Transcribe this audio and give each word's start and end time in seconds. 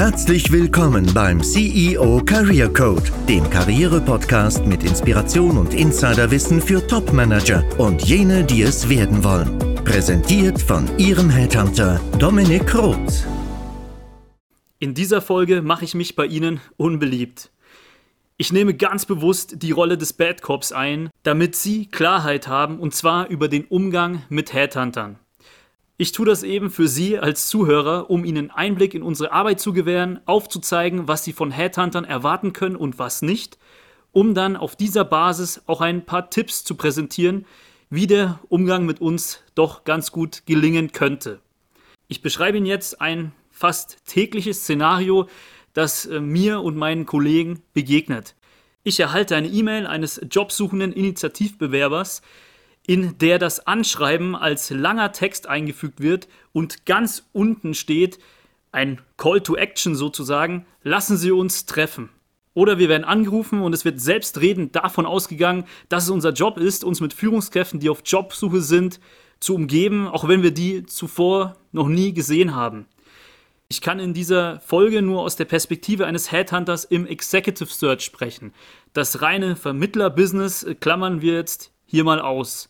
Herzlich 0.00 0.50
willkommen 0.50 1.12
beim 1.12 1.42
CEO 1.42 2.22
Career 2.24 2.72
Code, 2.72 3.02
dem 3.28 3.48
Karriere-Podcast 3.50 4.64
mit 4.64 4.82
Inspiration 4.82 5.58
und 5.58 5.74
Insiderwissen 5.74 6.62
für 6.62 6.86
Top-Manager 6.86 7.64
und 7.78 8.02
jene, 8.02 8.42
die 8.42 8.62
es 8.62 8.88
werden 8.88 9.22
wollen. 9.22 9.58
Präsentiert 9.84 10.60
von 10.60 10.88
Ihrem 10.98 11.28
Headhunter 11.28 12.00
Dominik 12.18 12.74
Roth. 12.74 13.26
In 14.78 14.94
dieser 14.94 15.20
Folge 15.20 15.60
mache 15.60 15.84
ich 15.84 15.94
mich 15.94 16.16
bei 16.16 16.24
Ihnen 16.24 16.60
unbeliebt. 16.78 17.50
Ich 18.38 18.54
nehme 18.54 18.72
ganz 18.72 19.04
bewusst 19.04 19.62
die 19.62 19.72
Rolle 19.72 19.98
des 19.98 20.14
Bad 20.14 20.40
Cops 20.40 20.72
ein, 20.72 21.10
damit 21.24 21.56
Sie 21.56 21.88
Klarheit 21.88 22.48
haben 22.48 22.80
und 22.80 22.94
zwar 22.94 23.28
über 23.28 23.48
den 23.48 23.66
Umgang 23.66 24.22
mit 24.30 24.54
Headhuntern. 24.54 25.18
Ich 26.00 26.12
tue 26.12 26.24
das 26.24 26.44
eben 26.44 26.70
für 26.70 26.88
Sie 26.88 27.18
als 27.18 27.48
Zuhörer, 27.48 28.08
um 28.08 28.24
Ihnen 28.24 28.50
Einblick 28.50 28.94
in 28.94 29.02
unsere 29.02 29.32
Arbeit 29.32 29.60
zu 29.60 29.74
gewähren, 29.74 30.18
aufzuzeigen, 30.24 31.08
was 31.08 31.24
Sie 31.24 31.34
von 31.34 31.50
Headhuntern 31.50 32.06
erwarten 32.06 32.54
können 32.54 32.74
und 32.74 32.98
was 32.98 33.20
nicht, 33.20 33.58
um 34.10 34.32
dann 34.32 34.56
auf 34.56 34.76
dieser 34.76 35.04
Basis 35.04 35.60
auch 35.66 35.82
ein 35.82 36.06
paar 36.06 36.30
Tipps 36.30 36.64
zu 36.64 36.74
präsentieren, 36.74 37.44
wie 37.90 38.06
der 38.06 38.40
Umgang 38.48 38.86
mit 38.86 39.02
uns 39.02 39.42
doch 39.54 39.84
ganz 39.84 40.10
gut 40.10 40.46
gelingen 40.46 40.92
könnte. 40.92 41.40
Ich 42.08 42.22
beschreibe 42.22 42.56
Ihnen 42.56 42.64
jetzt 42.64 43.02
ein 43.02 43.32
fast 43.50 43.98
tägliches 44.06 44.62
Szenario, 44.62 45.28
das 45.74 46.06
äh, 46.06 46.18
mir 46.18 46.62
und 46.62 46.78
meinen 46.78 47.04
Kollegen 47.04 47.60
begegnet. 47.74 48.36
Ich 48.84 48.98
erhalte 49.00 49.36
eine 49.36 49.48
E-Mail 49.48 49.86
eines 49.86 50.18
jobsuchenden 50.30 50.94
Initiativbewerbers, 50.94 52.22
in 52.90 53.18
der 53.18 53.38
das 53.38 53.68
Anschreiben 53.68 54.34
als 54.34 54.70
langer 54.70 55.12
Text 55.12 55.46
eingefügt 55.46 56.00
wird 56.00 56.26
und 56.50 56.86
ganz 56.86 57.22
unten 57.30 57.74
steht 57.74 58.18
ein 58.72 59.00
Call 59.16 59.42
to 59.42 59.54
Action 59.54 59.94
sozusagen, 59.94 60.66
lassen 60.82 61.16
Sie 61.16 61.30
uns 61.30 61.66
treffen. 61.66 62.08
Oder 62.52 62.80
wir 62.80 62.88
werden 62.88 63.04
angerufen 63.04 63.62
und 63.62 63.74
es 63.74 63.84
wird 63.84 64.00
selbstredend 64.00 64.74
davon 64.74 65.06
ausgegangen, 65.06 65.66
dass 65.88 66.02
es 66.02 66.10
unser 66.10 66.32
Job 66.32 66.58
ist, 66.58 66.82
uns 66.82 67.00
mit 67.00 67.12
Führungskräften, 67.12 67.78
die 67.78 67.90
auf 67.90 68.02
Jobsuche 68.04 68.60
sind, 68.60 68.98
zu 69.38 69.54
umgeben, 69.54 70.08
auch 70.08 70.26
wenn 70.26 70.42
wir 70.42 70.50
die 70.50 70.84
zuvor 70.84 71.54
noch 71.70 71.86
nie 71.86 72.12
gesehen 72.12 72.56
haben. 72.56 72.86
Ich 73.68 73.80
kann 73.80 74.00
in 74.00 74.14
dieser 74.14 74.58
Folge 74.58 75.00
nur 75.00 75.22
aus 75.22 75.36
der 75.36 75.44
Perspektive 75.44 76.06
eines 76.06 76.32
Headhunters 76.32 76.86
im 76.86 77.06
Executive 77.06 77.72
Search 77.72 78.02
sprechen. 78.02 78.52
Das 78.94 79.22
reine 79.22 79.54
Vermittler-Business 79.54 80.66
klammern 80.80 81.22
wir 81.22 81.34
jetzt 81.34 81.70
hier 81.86 82.02
mal 82.02 82.20
aus. 82.20 82.69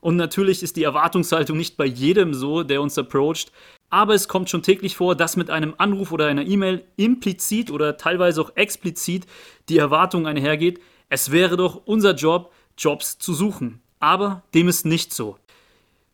Und 0.00 0.16
natürlich 0.16 0.62
ist 0.62 0.76
die 0.76 0.84
Erwartungshaltung 0.84 1.56
nicht 1.56 1.76
bei 1.76 1.84
jedem 1.84 2.34
so, 2.34 2.62
der 2.62 2.80
uns 2.80 2.96
approacht, 2.98 3.52
aber 3.90 4.14
es 4.14 4.28
kommt 4.28 4.50
schon 4.50 4.62
täglich 4.62 4.96
vor, 4.96 5.14
dass 5.14 5.36
mit 5.36 5.50
einem 5.50 5.74
Anruf 5.78 6.12
oder 6.12 6.26
einer 6.26 6.46
E-Mail 6.46 6.84
implizit 6.96 7.70
oder 7.70 7.96
teilweise 7.96 8.42
auch 8.42 8.52
explizit 8.54 9.26
die 9.68 9.78
Erwartung 9.78 10.26
einhergeht, 10.26 10.80
es 11.08 11.30
wäre 11.30 11.56
doch 11.56 11.82
unser 11.86 12.14
Job, 12.14 12.52
Jobs 12.76 13.18
zu 13.18 13.32
suchen. 13.32 13.80
Aber 13.98 14.42
dem 14.54 14.68
ist 14.68 14.84
nicht 14.84 15.14
so. 15.14 15.38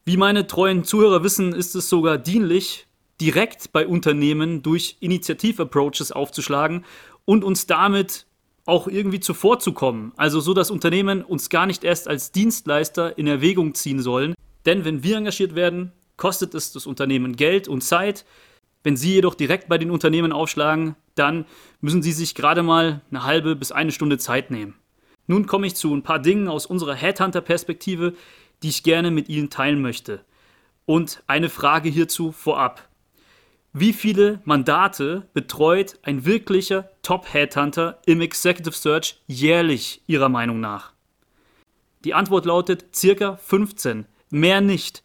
Wie 0.05 0.17
meine 0.17 0.47
treuen 0.47 0.85
Zuhörer 0.85 1.25
wissen, 1.25 1.53
ist 1.53 1.75
es 1.75 1.89
sogar 1.89 2.17
dienlich, 2.17 2.87
direkt 3.21 3.73
bei 3.73 3.87
Unternehmen 3.87 4.63
durch 4.63 4.97
Initiativ-Approaches 5.01 6.13
aufzuschlagen 6.13 6.85
und 7.25 7.43
uns 7.43 7.67
damit 7.67 8.27
auch 8.67 8.89
irgendwie 8.89 9.21
zuvorzukommen. 9.21 10.13
Also 10.17 10.41
so, 10.41 10.55
dass 10.55 10.71
Unternehmen 10.71 11.23
uns 11.23 11.51
gar 11.51 11.67
nicht 11.67 11.85
erst 11.85 12.09
als 12.09 12.33
Dienstleister 12.33 13.19
in 13.19 13.27
Erwägung 13.27 13.75
ziehen 13.75 14.01
sollen. 14.01 14.35
Denn 14.65 14.85
wenn 14.85 15.03
wir 15.03 15.17
engagiert 15.17 15.55
werden, 15.55 15.93
kostet 16.17 16.55
es 16.55 16.73
das 16.73 16.87
Unternehmen 16.87 17.37
Geld 17.37 17.69
und 17.69 17.83
Zeit. 17.83 18.25
Wenn 18.83 18.97
Sie 18.97 19.15
jedoch 19.15 19.35
direkt 19.35 19.69
bei 19.69 19.79
den 19.79 19.91
Unternehmen 19.91 20.33
aufschlagen, 20.33 20.97
dann 21.15 21.45
müssen 21.81 22.03
Sie 22.03 22.13
sich 22.13 22.35
gerade 22.35 22.63
mal 22.63 23.03
eine 23.11 23.25
halbe 23.25 23.57
bis 23.57 23.73
eine 23.73 23.93
Stunde 23.93 24.19
Zeit 24.19 24.51
nehmen. 24.51 24.75
Nun 25.27 25.47
komme 25.47 25.67
ich 25.67 25.75
zu 25.75 25.95
ein 25.95 26.03
paar 26.03 26.19
Dingen 26.19 26.49
aus 26.49 26.67
unserer 26.67 26.95
Headhunter-Perspektive, 26.95 28.15
die 28.63 28.69
ich 28.69 28.83
gerne 28.83 29.11
mit 29.11 29.29
Ihnen 29.29 29.51
teilen 29.51 29.81
möchte. 29.81 30.21
Und 30.87 31.23
eine 31.27 31.49
Frage 31.49 31.89
hierzu 31.89 32.33
vorab. 32.33 32.89
Wie 33.77 33.93
viele 33.93 34.41
Mandate 34.45 35.27
betreut 35.35 35.99
ein 36.05 36.25
wirklicher 36.25 36.91
Top-Headhunter 37.03 37.99
im 38.07 38.21
Executive 38.21 38.77
Search 38.77 39.21
jährlich 39.27 40.01
Ihrer 40.07 40.29
Meinung 40.29 40.61
nach? 40.61 40.93
Die 42.05 42.15
Antwort 42.15 42.45
lautet 42.45 42.95
circa 42.95 43.35
15, 43.35 44.07
mehr 44.31 44.61
nicht. 44.61 45.03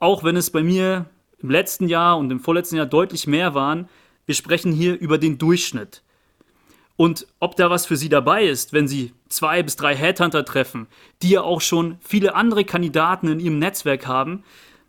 Auch 0.00 0.24
wenn 0.24 0.34
es 0.34 0.50
bei 0.50 0.64
mir 0.64 1.06
im 1.38 1.50
letzten 1.50 1.86
Jahr 1.86 2.18
und 2.18 2.32
im 2.32 2.40
vorletzten 2.40 2.74
Jahr 2.74 2.86
deutlich 2.86 3.28
mehr 3.28 3.54
waren, 3.54 3.88
wir 4.26 4.34
sprechen 4.34 4.72
hier 4.72 4.98
über 4.98 5.16
den 5.16 5.38
Durchschnitt. 5.38 6.02
Und 6.96 7.28
ob 7.38 7.54
da 7.54 7.70
was 7.70 7.86
für 7.86 7.96
Sie 7.96 8.08
dabei 8.08 8.44
ist, 8.44 8.72
wenn 8.72 8.88
Sie 8.88 9.14
zwei 9.28 9.62
bis 9.62 9.76
drei 9.76 9.94
Headhunter 9.94 10.44
treffen, 10.44 10.88
die 11.22 11.30
ja 11.30 11.42
auch 11.42 11.60
schon 11.60 11.96
viele 12.00 12.34
andere 12.34 12.64
Kandidaten 12.64 13.28
in 13.28 13.38
Ihrem 13.38 13.60
Netzwerk 13.60 14.08
haben, 14.08 14.42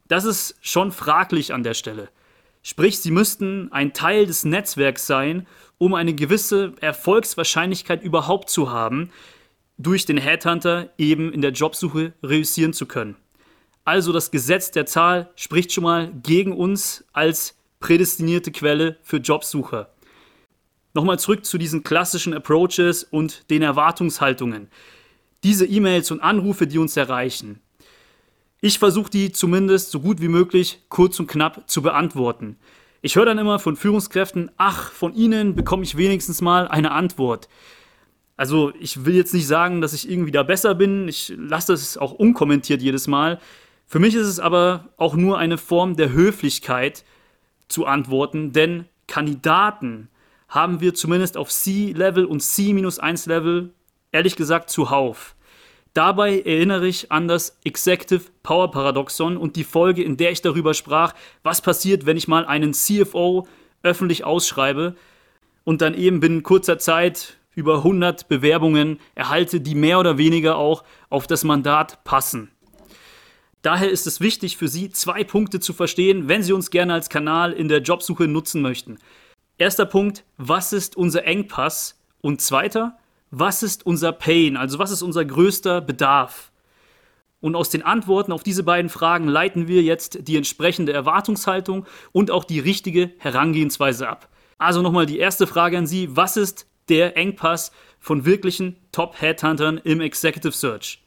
das 0.07 0.25
ist 0.25 0.55
schon 0.61 0.91
fraglich 0.91 1.53
an 1.53 1.61
der 1.61 1.75
Stelle. 1.75 2.09
Sprich, 2.63 2.99
sie 2.99 3.11
müssten 3.11 3.72
ein 3.72 3.94
Teil 3.94 4.27
des 4.27 4.45
Netzwerks 4.45 5.07
sein, 5.07 5.47
um 5.77 5.94
eine 5.95 6.13
gewisse 6.13 6.73
Erfolgswahrscheinlichkeit 6.79 8.03
überhaupt 8.03 8.49
zu 8.49 8.72
haben, 8.72 9.09
durch 9.77 10.05
den 10.05 10.17
Headhunter 10.17 10.91
eben 10.97 11.33
in 11.33 11.41
der 11.41 11.51
Jobsuche 11.51 12.13
reüssieren 12.22 12.73
zu 12.73 12.85
können. 12.85 13.16
Also 13.83 14.13
das 14.13 14.29
Gesetz 14.29 14.69
der 14.69 14.85
Zahl 14.85 15.31
spricht 15.35 15.72
schon 15.72 15.83
mal 15.83 16.11
gegen 16.22 16.55
uns 16.55 17.03
als 17.13 17.57
prädestinierte 17.79 18.51
Quelle 18.51 18.97
für 19.01 19.17
Jobsucher. 19.17 19.89
Nochmal 20.93 21.17
zurück 21.17 21.45
zu 21.45 21.57
diesen 21.57 21.83
klassischen 21.83 22.33
Approaches 22.33 23.03
und 23.03 23.49
den 23.49 23.63
Erwartungshaltungen. 23.63 24.67
Diese 25.43 25.66
E-Mails 25.66 26.11
und 26.11 26.19
Anrufe, 26.19 26.67
die 26.67 26.78
uns 26.78 26.95
erreichen, 26.95 27.59
ich 28.61 28.77
versuche 28.77 29.09
die 29.09 29.31
zumindest 29.31 29.89
so 29.91 29.99
gut 29.99 30.22
wie 30.22 30.27
möglich 30.27 30.83
kurz 30.88 31.19
und 31.19 31.27
knapp 31.27 31.69
zu 31.69 31.81
beantworten. 31.81 32.57
Ich 33.01 33.16
höre 33.16 33.25
dann 33.25 33.39
immer 33.39 33.57
von 33.57 33.75
Führungskräften, 33.75 34.51
ach, 34.57 34.91
von 34.91 35.16
Ihnen 35.16 35.55
bekomme 35.55 35.83
ich 35.83 35.97
wenigstens 35.97 36.41
mal 36.41 36.67
eine 36.67 36.91
Antwort. 36.91 37.49
Also 38.38 38.72
ich 38.79 39.05
will 39.05 39.16
jetzt 39.16 39.33
nicht 39.33 39.47
sagen, 39.47 39.81
dass 39.81 39.94
ich 39.94 40.09
irgendwie 40.09 40.31
da 40.31 40.44
besser 40.44 40.75
bin, 40.75 41.07
ich 41.07 41.33
lasse 41.35 41.73
das 41.73 41.97
auch 41.97 42.11
unkommentiert 42.11 42.81
jedes 42.81 43.07
Mal. 43.07 43.39
Für 43.88 43.99
mich 43.99 44.13
ist 44.13 44.27
es 44.27 44.39
aber 44.39 44.89
auch 44.97 45.16
nur 45.16 45.39
eine 45.39 45.57
Form 45.57 45.95
der 45.95 46.11
Höflichkeit 46.11 47.03
zu 47.67 47.88
antworten, 47.88 48.51
denn 48.53 48.85
Kandidaten 49.07 50.07
haben 50.47 50.81
wir 50.81 50.93
zumindest 50.93 51.35
auf 51.35 51.49
C-Level 51.49 52.25
und 52.25 52.41
C-1-Level 52.41 53.73
ehrlich 54.11 54.35
gesagt 54.35 54.69
zuhauf. 54.69 55.35
Dabei 55.94 56.40
erinnere 56.40 56.88
ich 56.88 57.12
an 57.12 57.28
das 57.28 57.57
Executive 57.66 58.31
Power 58.44 58.72
Paradoxon 58.72 59.35
und 59.35 59.57
die 59.57 59.66
Folge, 59.66 60.03
in 60.03 60.16
der 60.16 60.31
ich 60.31 60.41
darüber 60.41 60.74
sprach, 60.74 61.13
was 61.44 61.62
passiert, 61.62 62.06
wenn 62.06 62.16
ich 62.16 62.29
mal 62.29 62.46
einen 62.46 62.74
CFO 62.74 63.46
öffentlich 63.84 64.24
ausschreibe 64.24 64.96
und 65.66 65.81
dann 65.81 65.94
eben 65.94 66.22
binnen 66.22 66.44
kurzer 66.44 66.79
Zeit 66.79 67.38
über 67.53 67.78
100 67.78 68.29
Bewerbungen 68.29 69.00
erhalte, 69.16 69.59
die 69.59 69.75
mehr 69.75 70.00
oder 70.00 70.18
weniger 70.18 70.56
auch 70.56 70.85
auf 71.09 71.28
das 71.28 71.44
Mandat 71.44 72.03
passen. 72.06 72.52
Daher 73.62 73.91
ist 73.91 74.08
es 74.08 74.22
wichtig 74.22 74.58
für 74.58 74.69
Sie, 74.69 74.90
zwei 74.90 75.23
Punkte 75.25 75.59
zu 75.59 75.73
verstehen, 75.73 76.28
wenn 76.29 76.41
Sie 76.41 76.53
uns 76.53 76.72
gerne 76.72 76.94
als 76.94 77.09
Kanal 77.09 77.52
in 77.52 77.68
der 77.68 77.81
Jobsuche 77.81 78.28
nutzen 78.28 78.62
möchten. 78.62 78.97
Erster 79.58 79.85
Punkt, 79.85 80.23
was 80.38 80.73
ist 80.73 80.96
unser 80.96 81.25
Engpass? 81.25 81.97
Und 82.22 82.40
zweiter, 82.40 83.00
was 83.31 83.63
ist 83.63 83.85
unser 83.85 84.11
Pain, 84.11 84.57
also 84.57 84.77
was 84.77 84.91
ist 84.91 85.01
unser 85.01 85.25
größter 85.25 85.81
Bedarf? 85.81 86.51
Und 87.39 87.55
aus 87.55 87.69
den 87.69 87.81
Antworten 87.81 88.31
auf 88.31 88.43
diese 88.43 88.63
beiden 88.63 88.89
Fragen 88.89 89.27
leiten 89.27 89.67
wir 89.67 89.81
jetzt 89.81 90.27
die 90.27 90.37
entsprechende 90.37 90.93
Erwartungshaltung 90.93 91.87
und 92.11 92.29
auch 92.29 92.43
die 92.43 92.59
richtige 92.59 93.11
Herangehensweise 93.17 94.07
ab. 94.07 94.29
Also 94.59 94.83
nochmal 94.83 95.07
die 95.07 95.17
erste 95.17 95.47
Frage 95.47 95.78
an 95.78 95.87
Sie, 95.87 96.16
was 96.16 96.37
ist 96.37 96.67
der 96.87 97.17
Engpass 97.17 97.72
von 97.99 98.25
wirklichen 98.25 98.75
Top-Headhuntern 98.91 99.79
im 99.79 100.01
Executive 100.01 100.51
Search? 100.51 101.01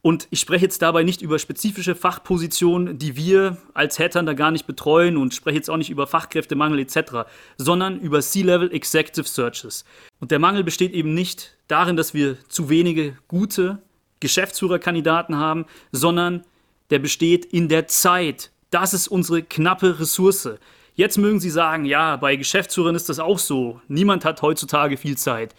Und 0.00 0.28
ich 0.30 0.40
spreche 0.40 0.64
jetzt 0.64 0.80
dabei 0.80 1.02
nicht 1.02 1.22
über 1.22 1.38
spezifische 1.38 1.94
Fachpositionen, 1.94 2.98
die 2.98 3.16
wir 3.16 3.56
als 3.74 3.98
Headhunter 3.98 4.34
gar 4.34 4.52
nicht 4.52 4.66
betreuen 4.66 5.16
und 5.16 5.34
spreche 5.34 5.56
jetzt 5.56 5.68
auch 5.68 5.76
nicht 5.76 5.90
über 5.90 6.06
Fachkräftemangel 6.06 6.78
etc., 6.78 7.28
sondern 7.56 7.98
über 8.00 8.20
C-Level 8.20 8.72
Executive 8.72 9.26
Searches. 9.26 9.84
Und 10.20 10.30
der 10.30 10.38
Mangel 10.38 10.62
besteht 10.62 10.92
eben 10.92 11.14
nicht 11.14 11.56
darin, 11.66 11.96
dass 11.96 12.14
wir 12.14 12.36
zu 12.48 12.68
wenige 12.68 13.18
gute 13.26 13.82
Geschäftsführerkandidaten 14.20 15.36
haben, 15.36 15.66
sondern 15.90 16.44
der 16.90 17.00
besteht 17.00 17.44
in 17.44 17.68
der 17.68 17.88
Zeit. 17.88 18.50
Das 18.70 18.94
ist 18.94 19.08
unsere 19.08 19.42
knappe 19.42 19.98
Ressource. 19.98 20.48
Jetzt 20.94 21.18
mögen 21.18 21.40
Sie 21.40 21.50
sagen, 21.50 21.84
ja, 21.84 22.16
bei 22.16 22.36
Geschäftsführern 22.36 22.94
ist 22.94 23.08
das 23.08 23.18
auch 23.18 23.38
so. 23.38 23.80
Niemand 23.88 24.24
hat 24.24 24.42
heutzutage 24.42 24.96
viel 24.96 25.16
Zeit. 25.16 25.54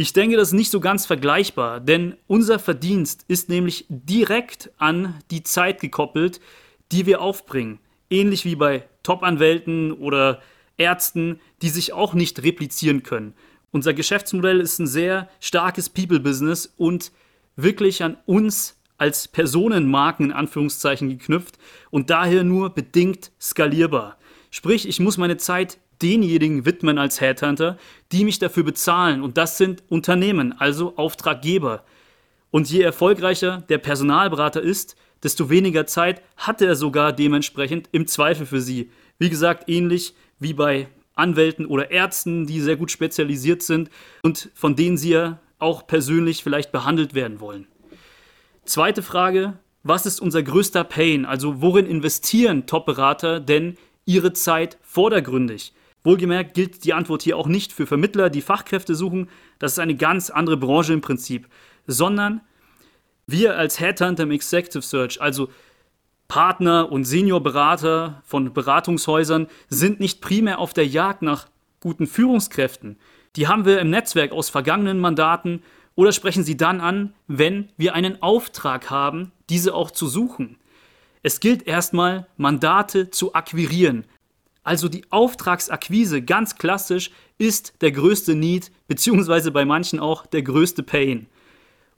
Ich 0.00 0.14
denke, 0.14 0.38
das 0.38 0.48
ist 0.48 0.54
nicht 0.54 0.70
so 0.70 0.80
ganz 0.80 1.04
vergleichbar, 1.04 1.78
denn 1.78 2.16
unser 2.26 2.58
Verdienst 2.58 3.26
ist 3.28 3.50
nämlich 3.50 3.84
direkt 3.90 4.70
an 4.78 5.20
die 5.30 5.42
Zeit 5.42 5.78
gekoppelt, 5.78 6.40
die 6.90 7.04
wir 7.04 7.20
aufbringen. 7.20 7.80
ähnlich 8.08 8.46
wie 8.46 8.56
bei 8.56 8.88
Top-Anwälten 9.02 9.92
oder 9.92 10.40
Ärzten, 10.78 11.38
die 11.60 11.68
sich 11.68 11.92
auch 11.92 12.14
nicht 12.14 12.42
replizieren 12.42 13.02
können. 13.02 13.34
Unser 13.72 13.92
Geschäftsmodell 13.92 14.60
ist 14.60 14.78
ein 14.78 14.86
sehr 14.86 15.28
starkes 15.38 15.90
People-Business 15.90 16.72
und 16.78 17.12
wirklich 17.56 18.02
an 18.02 18.16
uns 18.24 18.78
als 18.96 19.28
Personenmarken 19.28 20.30
in 20.30 20.32
Anführungszeichen 20.32 21.10
geknüpft 21.10 21.58
und 21.90 22.08
daher 22.08 22.42
nur 22.42 22.70
bedingt 22.70 23.32
skalierbar. 23.38 24.16
Sprich, 24.50 24.88
ich 24.88 24.98
muss 24.98 25.18
meine 25.18 25.36
Zeit 25.36 25.76
denjenigen 26.02 26.64
widmen 26.64 26.98
als 26.98 27.20
Headhunter, 27.20 27.78
die 28.12 28.24
mich 28.24 28.38
dafür 28.38 28.64
bezahlen 28.64 29.22
und 29.22 29.36
das 29.36 29.58
sind 29.58 29.82
Unternehmen, 29.88 30.58
also 30.58 30.96
Auftraggeber. 30.96 31.84
Und 32.50 32.70
je 32.70 32.80
erfolgreicher 32.80 33.62
der 33.68 33.78
Personalberater 33.78 34.60
ist, 34.60 34.96
desto 35.22 35.50
weniger 35.50 35.86
Zeit 35.86 36.22
hat 36.36 36.62
er 36.62 36.74
sogar 36.74 37.12
dementsprechend 37.12 37.88
im 37.92 38.06
Zweifel 38.06 38.46
für 38.46 38.60
sie. 38.60 38.90
Wie 39.18 39.30
gesagt, 39.30 39.68
ähnlich 39.68 40.14
wie 40.38 40.54
bei 40.54 40.88
Anwälten 41.14 41.66
oder 41.66 41.90
Ärzten, 41.90 42.46
die 42.46 42.60
sehr 42.60 42.76
gut 42.76 42.90
spezialisiert 42.90 43.62
sind 43.62 43.90
und 44.22 44.50
von 44.54 44.74
denen 44.74 44.96
sie 44.96 45.10
ja 45.10 45.38
auch 45.58 45.86
persönlich 45.86 46.42
vielleicht 46.42 46.72
behandelt 46.72 47.14
werden 47.14 47.40
wollen. 47.40 47.66
Zweite 48.64 49.02
Frage, 49.02 49.58
was 49.82 50.06
ist 50.06 50.20
unser 50.20 50.42
größter 50.42 50.84
Pain? 50.84 51.24
Also 51.24 51.60
worin 51.60 51.86
investieren 51.86 52.66
Top-Berater 52.66 53.40
denn 53.40 53.76
ihre 54.04 54.32
Zeit 54.32 54.78
vordergründig? 54.82 55.72
Wohlgemerkt 56.02 56.54
gilt 56.54 56.84
die 56.84 56.94
Antwort 56.94 57.22
hier 57.22 57.36
auch 57.36 57.46
nicht 57.46 57.72
für 57.72 57.86
Vermittler, 57.86 58.30
die 58.30 58.40
Fachkräfte 58.40 58.94
suchen. 58.94 59.28
Das 59.58 59.72
ist 59.72 59.78
eine 59.78 59.96
ganz 59.96 60.30
andere 60.30 60.56
Branche 60.56 60.92
im 60.92 61.00
Prinzip. 61.00 61.48
Sondern 61.86 62.40
wir 63.26 63.56
als 63.56 63.80
Headhunter 63.80 64.22
im 64.22 64.30
Executive 64.30 64.82
Search, 64.82 65.20
also 65.20 65.48
Partner 66.28 66.90
und 66.90 67.04
Seniorberater 67.04 68.22
von 68.24 68.52
Beratungshäusern, 68.52 69.48
sind 69.68 70.00
nicht 70.00 70.20
primär 70.20 70.58
auf 70.58 70.72
der 70.72 70.86
Jagd 70.86 71.22
nach 71.22 71.48
guten 71.80 72.06
Führungskräften. 72.06 72.98
Die 73.36 73.48
haben 73.48 73.64
wir 73.64 73.80
im 73.80 73.90
Netzwerk 73.90 74.32
aus 74.32 74.48
vergangenen 74.48 75.00
Mandaten 75.00 75.62
oder 75.94 76.12
sprechen 76.12 76.44
sie 76.44 76.56
dann 76.56 76.80
an, 76.80 77.14
wenn 77.26 77.68
wir 77.76 77.94
einen 77.94 78.22
Auftrag 78.22 78.90
haben, 78.90 79.32
diese 79.48 79.74
auch 79.74 79.90
zu 79.90 80.06
suchen. 80.06 80.56
Es 81.22 81.40
gilt 81.40 81.66
erstmal, 81.66 82.26
Mandate 82.36 83.10
zu 83.10 83.34
akquirieren. 83.34 84.06
Also 84.62 84.88
die 84.88 85.04
Auftragsakquise, 85.10 86.22
ganz 86.22 86.56
klassisch, 86.56 87.10
ist 87.38 87.74
der 87.80 87.92
größte 87.92 88.34
Need, 88.34 88.70
beziehungsweise 88.88 89.50
bei 89.50 89.64
manchen 89.64 90.00
auch 90.00 90.26
der 90.26 90.42
größte 90.42 90.82
Pain. 90.82 91.26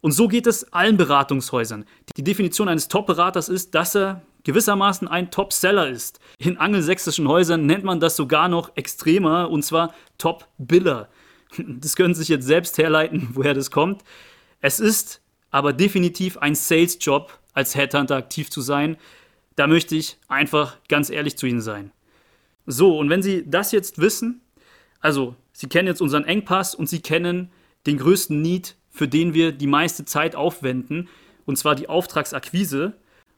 Und 0.00 0.12
so 0.12 0.28
geht 0.28 0.46
es 0.46 0.72
allen 0.72 0.96
Beratungshäusern. 0.96 1.84
Die 2.16 2.24
Definition 2.24 2.68
eines 2.68 2.88
Top-Beraters 2.88 3.48
ist, 3.48 3.74
dass 3.74 3.94
er 3.94 4.22
gewissermaßen 4.44 5.06
ein 5.06 5.30
Top-Seller 5.30 5.88
ist. 5.88 6.18
In 6.38 6.56
angelsächsischen 6.56 7.28
Häusern 7.28 7.66
nennt 7.66 7.84
man 7.84 8.00
das 8.00 8.16
sogar 8.16 8.48
noch 8.48 8.76
extremer, 8.76 9.48
und 9.50 9.62
zwar 9.64 9.94
Top-Biller. 10.18 11.08
Das 11.58 11.96
können 11.96 12.14
Sie 12.14 12.20
sich 12.20 12.30
jetzt 12.30 12.46
selbst 12.46 12.78
herleiten, 12.78 13.28
woher 13.34 13.52
das 13.52 13.70
kommt. 13.70 14.02
Es 14.62 14.80
ist 14.80 15.20
aber 15.50 15.74
definitiv 15.74 16.38
ein 16.38 16.54
Sales-Job, 16.54 17.38
als 17.52 17.74
Headhunter 17.74 18.16
aktiv 18.16 18.50
zu 18.50 18.62
sein. 18.62 18.96
Da 19.54 19.66
möchte 19.66 19.94
ich 19.94 20.16
einfach 20.28 20.78
ganz 20.88 21.10
ehrlich 21.10 21.36
zu 21.36 21.46
Ihnen 21.46 21.60
sein. 21.60 21.92
So, 22.66 22.98
und 22.98 23.10
wenn 23.10 23.22
Sie 23.22 23.48
das 23.48 23.72
jetzt 23.72 23.98
wissen, 24.00 24.40
also 25.00 25.34
Sie 25.52 25.68
kennen 25.68 25.88
jetzt 25.88 26.00
unseren 26.00 26.24
Engpass 26.24 26.74
und 26.74 26.88
Sie 26.88 27.00
kennen 27.00 27.50
den 27.86 27.98
größten 27.98 28.40
Need, 28.40 28.76
für 28.90 29.08
den 29.08 29.34
wir 29.34 29.52
die 29.52 29.66
meiste 29.66 30.04
Zeit 30.04 30.36
aufwenden, 30.36 31.08
und 31.44 31.56
zwar 31.56 31.74
die 31.74 31.88
Auftragsakquise. 31.88 32.94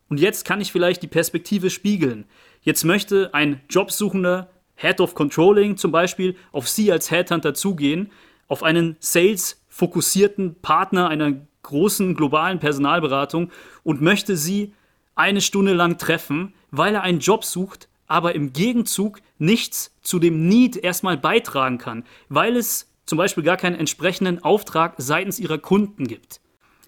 Und 0.09 0.21
jetzt 0.21 0.44
kann 0.44 0.61
ich 0.61 0.73
vielleicht 0.73 1.03
die 1.03 1.09
Perspektive 1.09 1.71
spiegeln. 1.71 2.26
Jetzt 2.62 2.85
möchte 2.85 3.32
ein 3.32 3.61
Jobsuchender 3.71 4.50
Head 4.76 5.00
of 5.00 5.15
Controlling 5.15 5.77
zum 5.77 5.93
Beispiel 5.93 6.37
auf 6.53 6.69
Sie 6.69 6.93
als 6.93 7.11
Headhunter 7.11 7.55
zugehen, 7.55 8.11
auf 8.49 8.62
einen 8.62 8.97
Sales-fokussierten 9.00 10.56
Partner 10.61 11.09
einer 11.09 11.35
großen 11.62 12.15
globalen 12.15 12.59
Personalberatung 12.59 13.50
und 13.82 14.03
möchte 14.03 14.37
Sie 14.37 14.75
eine 15.15 15.41
Stunde 15.41 15.73
lang 15.73 15.97
treffen, 15.97 16.55
weil 16.70 16.94
er 16.94 17.03
einen 17.03 17.20
Job 17.20 17.44
sucht, 17.44 17.88
aber 18.06 18.35
im 18.35 18.53
Gegenzug 18.53 19.21
nichts 19.39 19.93
zu 20.03 20.19
dem 20.19 20.49
Need 20.49 20.77
erstmal 20.77 21.17
beitragen 21.17 21.79
kann, 21.79 22.05
weil 22.29 22.56
es 22.56 22.91
zum 23.06 23.19
Beispiel 23.19 23.45
gar 23.45 23.56
keinen 23.56 23.77
entsprechenden 23.77 24.43
Auftrag 24.43 24.95
seitens 24.99 25.39
ihrer 25.39 25.59
Kunden 25.59 26.06
gibt. 26.06 26.41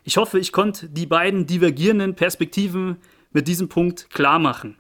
Ich 0.05 0.17
hoffe, 0.17 0.39
ich 0.39 0.53
konnte 0.53 0.89
die 0.89 1.07
beiden 1.07 1.47
divergierenden 1.47 2.15
Perspektiven 2.15 2.97
mit 3.33 3.49
diesem 3.49 3.69
Punkt 3.69 4.09
klar 4.11 4.39
machen. 4.39 4.77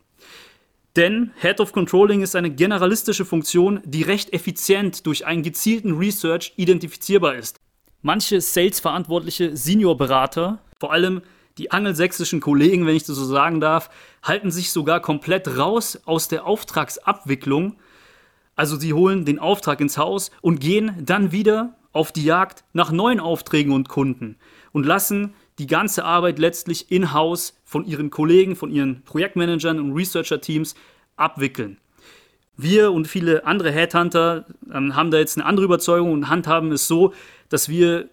Denn 0.94 1.33
Head 1.41 1.61
of 1.61 1.73
Controlling 1.73 2.23
ist 2.23 2.35
eine 2.37 2.50
generalistische 2.50 3.27
Funktion, 3.27 3.81
die 3.85 4.03
recht 4.03 4.33
effizient 4.33 5.05
durch 5.06 5.27
einen 5.27 5.43
gezielten 5.43 5.99
Research 5.99 6.55
identifizierbar 6.56 7.35
ist. 7.35 7.61
Manche 8.00 8.41
Sales-verantwortliche 8.41 9.56
Senior-Berater, 9.56 10.62
vor 10.79 10.93
allem 10.93 11.21
die 11.58 11.70
angelsächsischen 11.70 12.41
Kollegen, 12.41 12.87
wenn 12.87 12.97
ich 12.97 13.05
das 13.05 13.17
so 13.17 13.25
sagen 13.25 13.61
darf, 13.61 13.91
halten 14.23 14.50
sich 14.50 14.70
sogar 14.70 15.00
komplett 15.00 15.56
raus 15.56 16.00
aus 16.05 16.29
der 16.29 16.47
Auftragsabwicklung. 16.47 17.76
Also 18.55 18.76
sie 18.76 18.93
holen 18.93 19.25
den 19.25 19.38
Auftrag 19.38 19.81
ins 19.81 19.99
Haus 19.99 20.31
und 20.41 20.61
gehen 20.61 20.93
dann 21.00 21.32
wieder 21.32 21.76
auf 21.93 22.12
die 22.12 22.25
Jagd 22.25 22.64
nach 22.73 22.91
neuen 22.91 23.20
Aufträgen 23.20 23.73
und 23.73 23.88
Kunden 23.88 24.37
und 24.73 24.85
lassen 24.85 25.35
die 25.58 25.67
ganze 25.67 26.05
Arbeit 26.05 26.38
letztlich 26.38 26.91
in-house 26.91 27.59
von 27.64 27.87
ihren 27.87 28.11
Kollegen, 28.11 28.56
von 28.56 28.70
ihren 28.70 29.02
Projektmanagern 29.05 29.81
und 29.81 29.93
Researcher-Teams 29.93 30.75
abwickeln. 31.17 31.79
Wir 32.59 32.93
und 32.93 33.06
viele 33.06 33.47
andere 33.47 33.70
Headhunter 33.70 34.47
ähm, 34.73 34.94
haben 34.94 35.11
da 35.11 35.19
jetzt 35.19 35.37
eine 35.37 35.47
andere 35.47 35.64
Überzeugung 35.64 36.12
und 36.12 36.29
handhaben 36.29 36.73
es 36.73 36.87
so, 36.87 37.12
dass 37.49 37.69
wir 37.69 38.09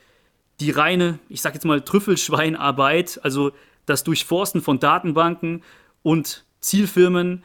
die 0.60 0.72
reine, 0.72 1.20
ich 1.30 1.42
sag 1.42 1.54
jetzt 1.54 1.66
mal, 1.66 1.82
Trüffelschweinarbeit, 1.82 3.20
also 3.24 3.52
das 3.86 4.04
Durchforsten 4.04 4.62
von 4.62 4.80
Datenbanken 4.80 5.64
und 6.04 6.46
Zielfirmen 6.60 7.44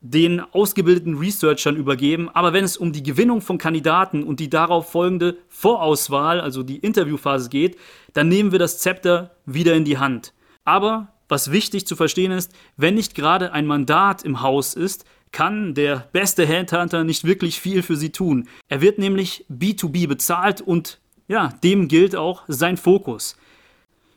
den 0.00 0.40
ausgebildeten 0.40 1.18
Researchern 1.18 1.76
übergeben. 1.76 2.28
Aber 2.28 2.52
wenn 2.52 2.64
es 2.64 2.76
um 2.76 2.92
die 2.92 3.02
Gewinnung 3.02 3.40
von 3.40 3.58
Kandidaten 3.58 4.22
und 4.22 4.38
die 4.38 4.50
darauf 4.50 4.92
folgende 4.92 5.38
Vorauswahl, 5.48 6.40
also 6.40 6.62
die 6.62 6.76
Interviewphase 6.76 7.48
geht, 7.48 7.76
dann 8.12 8.28
nehmen 8.28 8.52
wir 8.52 8.58
das 8.58 8.78
Zepter 8.78 9.36
wieder 9.44 9.74
in 9.74 9.84
die 9.84 9.98
Hand. 9.98 10.32
Aber 10.64 11.08
was 11.28 11.50
wichtig 11.50 11.86
zu 11.86 11.96
verstehen 11.96 12.32
ist, 12.32 12.52
wenn 12.76 12.94
nicht 12.94 13.14
gerade 13.14 13.52
ein 13.52 13.66
Mandat 13.66 14.22
im 14.22 14.40
Haus 14.40 14.74
ist, 14.74 15.04
kann 15.32 15.74
der 15.74 16.08
beste 16.12 16.46
Headhunter 16.46 17.04
nicht 17.04 17.24
wirklich 17.24 17.60
viel 17.60 17.82
für 17.82 17.96
sie 17.96 18.10
tun. 18.10 18.48
Er 18.68 18.80
wird 18.80 18.98
nämlich 18.98 19.44
B2B 19.50 20.06
bezahlt 20.06 20.60
und 20.60 21.00
ja, 21.28 21.50
dem 21.62 21.88
gilt 21.88 22.16
auch 22.16 22.42
sein 22.48 22.76
Fokus. 22.76 23.36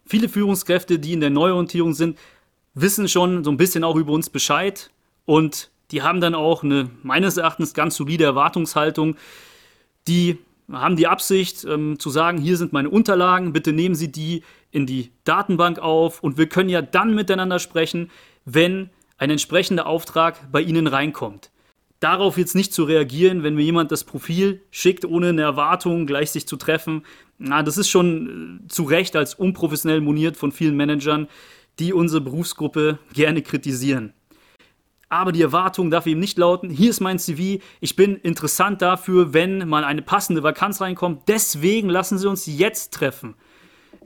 Viele 0.06 0.30
Führungskräfte, 0.30 0.98
die 0.98 1.14
in 1.14 1.22
der 1.22 1.30
Neuorientierung 1.30 1.94
sind, 1.94 2.18
wissen 2.74 3.08
schon 3.08 3.44
so 3.44 3.52
ein 3.52 3.58
bisschen 3.58 3.84
auch 3.84 3.96
über 3.96 4.14
uns 4.14 4.30
Bescheid 4.30 4.90
und 5.26 5.70
die 5.92 6.02
haben 6.02 6.22
dann 6.22 6.36
auch 6.36 6.64
eine 6.64 6.90
meines 7.04 7.38
Erachtens 7.38 7.74
ganz 7.74 7.96
solide 7.96 8.24
Erwartungshaltung. 8.24 9.18
Die 10.08 10.38
haben 10.72 10.96
die 10.96 11.08
Absicht 11.08 11.66
ähm, 11.66 12.00
zu 12.00 12.10
sagen, 12.10 12.38
hier 12.38 12.56
sind 12.56 12.72
meine 12.72 12.90
Unterlagen, 12.90 13.52
bitte 13.52 13.74
nehmen 13.74 13.96
Sie 13.96 14.12
die 14.12 14.44
in 14.72 14.86
die 14.86 15.12
Datenbank 15.26 15.80
auf 15.80 16.24
und 16.24 16.38
wir 16.38 16.48
können 16.48 16.70
ja 16.70 16.82
dann 16.82 17.14
miteinander 17.14 17.60
sprechen, 17.60 18.10
wenn 18.46 18.90
ein 19.18 19.30
entsprechender 19.30 19.86
Auftrag 19.86 20.52
bei 20.52 20.62
Ihnen 20.62 20.88
reinkommt. 20.88 21.51
Darauf 22.02 22.38
jetzt 22.38 22.56
nicht 22.56 22.74
zu 22.74 22.84
reagieren, 22.84 23.44
wenn 23.44 23.56
mir 23.56 23.64
jemand 23.64 23.94
das 23.94 24.04
Profil 24.04 24.62
schickt, 24.72 25.06
ohne 25.06 25.30
eine 25.30 25.44
Erwartung 25.44 26.06
gleich 26.06 26.32
sich 26.32 26.46
zu 26.46 26.58
treffen, 26.58 27.06
na, 27.38 27.64
das 27.64 27.78
ist 27.78 27.88
schon 27.88 28.60
äh, 28.66 28.68
zu 28.68 28.84
Recht 28.84 29.16
als 29.16 29.36
unprofessionell 29.36 30.02
moniert 30.02 30.36
von 30.36 30.52
vielen 30.52 30.76
Managern, 30.76 31.30
die 31.80 31.94
unsere 31.94 32.20
Berufsgruppe 32.20 33.00
gerne 33.14 33.42
kritisieren 33.42 34.14
aber 35.12 35.34
die 35.34 35.42
Erwartung 35.42 35.92
darf 35.92 36.08
eben 36.08 36.22
nicht 36.22 36.38
lauten, 36.38 36.70
hier 36.70 36.90
ist 36.90 37.02
mein 37.02 37.20
CV, 37.20 37.62
ich 37.82 37.98
bin 37.98 38.16
interessant 38.16 38.82
dafür, 38.82 39.34
wenn 39.34 39.68
mal 39.68 39.84
eine 39.84 40.02
passende 40.02 40.42
Vakanz 40.42 40.80
reinkommt, 40.80 41.24
deswegen 41.28 41.90
lassen 41.90 42.18
Sie 42.18 42.30
uns 42.30 42.46
jetzt 42.46 42.94
treffen. 42.94 43.36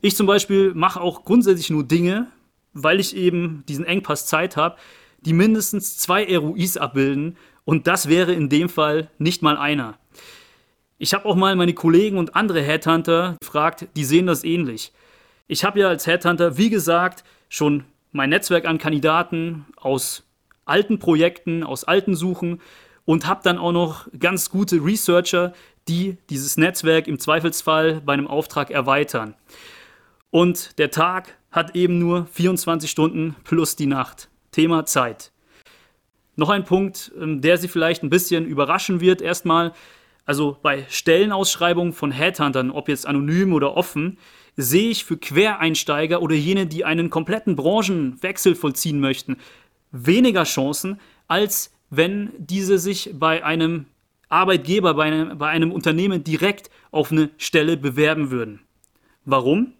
Ich 0.01 0.15
zum 0.15 0.25
Beispiel 0.25 0.73
mache 0.73 0.99
auch 0.99 1.23
grundsätzlich 1.23 1.69
nur 1.69 1.83
Dinge, 1.83 2.27
weil 2.73 2.99
ich 2.99 3.15
eben 3.15 3.63
diesen 3.69 3.85
Engpass 3.85 4.25
Zeit 4.25 4.57
habe, 4.57 4.77
die 5.19 5.33
mindestens 5.33 5.95
zwei 5.95 6.35
ROIs 6.35 6.77
abbilden 6.77 7.37
und 7.65 7.87
das 7.87 8.07
wäre 8.07 8.31
in 8.31 8.47
dem 8.49 8.69
Fall 8.69 9.09
nicht 9.17 9.41
mal 9.41 9.57
einer. 9.57 9.97
Ich 10.97 11.13
habe 11.13 11.25
auch 11.25 11.35
mal 11.35 11.55
meine 11.55 11.73
Kollegen 11.73 12.17
und 12.17 12.35
andere 12.35 12.61
Headhunter 12.61 13.35
gefragt, 13.41 13.87
die 13.97 14.05
sehen 14.05 14.27
das 14.27 14.45
ähnlich. 14.45 14.93
Ich 15.47 15.65
habe 15.65 15.79
ja 15.79 15.89
als 15.89 16.07
Headhunter, 16.07 16.57
wie 16.57 16.69
gesagt, 16.69 17.25
schon 17.49 17.83
mein 18.11 18.29
Netzwerk 18.29 18.65
an 18.65 18.77
Kandidaten 18.77 19.65
aus 19.75 20.23
alten 20.63 20.99
Projekten, 20.99 21.63
aus 21.63 21.83
alten 21.83 22.15
Suchen 22.15 22.61
und 23.03 23.27
habe 23.27 23.41
dann 23.43 23.57
auch 23.57 23.71
noch 23.71 24.07
ganz 24.17 24.49
gute 24.49 24.83
Researcher, 24.83 25.53
die 25.87 26.17
dieses 26.29 26.57
Netzwerk 26.57 27.07
im 27.07 27.19
Zweifelsfall 27.19 28.01
bei 28.01 28.13
einem 28.13 28.27
Auftrag 28.27 28.71
erweitern. 28.71 29.35
Und 30.31 30.79
der 30.79 30.91
Tag 30.91 31.37
hat 31.51 31.75
eben 31.75 31.99
nur 31.99 32.25
24 32.27 32.89
Stunden 32.89 33.35
plus 33.43 33.75
die 33.75 33.85
Nacht. 33.85 34.29
Thema 34.51 34.85
Zeit. 34.85 35.31
Noch 36.35 36.49
ein 36.49 36.65
Punkt, 36.65 37.11
ähm, 37.19 37.41
der 37.41 37.57
Sie 37.57 37.67
vielleicht 37.67 38.03
ein 38.03 38.09
bisschen 38.09 38.45
überraschen 38.45 39.01
wird. 39.01 39.21
Erstmal, 39.21 39.73
also 40.25 40.57
bei 40.61 40.85
Stellenausschreibungen 40.89 41.93
von 41.93 42.11
Headhuntern, 42.11 42.71
ob 42.71 42.89
jetzt 42.89 43.07
anonym 43.07 43.53
oder 43.53 43.77
offen, 43.77 44.17
sehe 44.57 44.89
ich 44.89 45.05
für 45.05 45.17
Quereinsteiger 45.17 46.21
oder 46.21 46.35
jene, 46.35 46.65
die 46.65 46.85
einen 46.85 47.09
kompletten 47.09 47.55
Branchenwechsel 47.55 48.55
vollziehen 48.55 48.99
möchten, 48.99 49.37
weniger 49.91 50.43
Chancen, 50.43 50.99
als 51.27 51.73
wenn 51.89 52.31
diese 52.37 52.77
sich 52.77 53.11
bei 53.13 53.43
einem 53.43 53.85
Arbeitgeber, 54.29 54.93
bei 54.93 55.03
einem, 55.03 55.37
bei 55.37 55.49
einem 55.49 55.71
Unternehmen 55.71 56.23
direkt 56.23 56.69
auf 56.91 57.11
eine 57.11 57.29
Stelle 57.37 57.77
bewerben 57.77 58.31
würden. 58.31 58.61
Warum? 59.25 59.73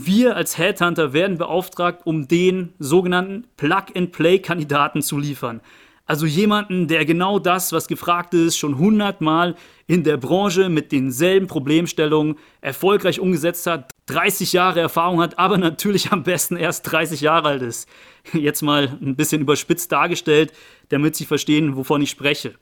Wir 0.00 0.36
als 0.36 0.56
Headhunter 0.56 1.12
werden 1.12 1.38
beauftragt, 1.38 2.02
um 2.04 2.28
den 2.28 2.72
sogenannten 2.78 3.48
Plug-and-Play-Kandidaten 3.56 5.02
zu 5.02 5.18
liefern. 5.18 5.60
Also 6.06 6.24
jemanden, 6.24 6.86
der 6.86 7.04
genau 7.04 7.40
das, 7.40 7.72
was 7.72 7.88
gefragt 7.88 8.32
ist, 8.32 8.56
schon 8.56 8.78
hundertmal 8.78 9.56
in 9.88 10.04
der 10.04 10.16
Branche 10.16 10.68
mit 10.68 10.92
denselben 10.92 11.48
Problemstellungen 11.48 12.36
erfolgreich 12.60 13.18
umgesetzt 13.18 13.66
hat, 13.66 13.90
30 14.06 14.52
Jahre 14.52 14.78
Erfahrung 14.78 15.20
hat, 15.20 15.36
aber 15.36 15.58
natürlich 15.58 16.12
am 16.12 16.22
besten 16.22 16.56
erst 16.56 16.88
30 16.92 17.20
Jahre 17.20 17.48
alt 17.48 17.62
ist. 17.62 17.88
Jetzt 18.32 18.62
mal 18.62 18.96
ein 19.02 19.16
bisschen 19.16 19.40
überspitzt 19.40 19.90
dargestellt, 19.90 20.52
damit 20.90 21.16
Sie 21.16 21.24
verstehen, 21.24 21.74
wovon 21.74 22.02
ich 22.02 22.10
spreche. 22.10 22.54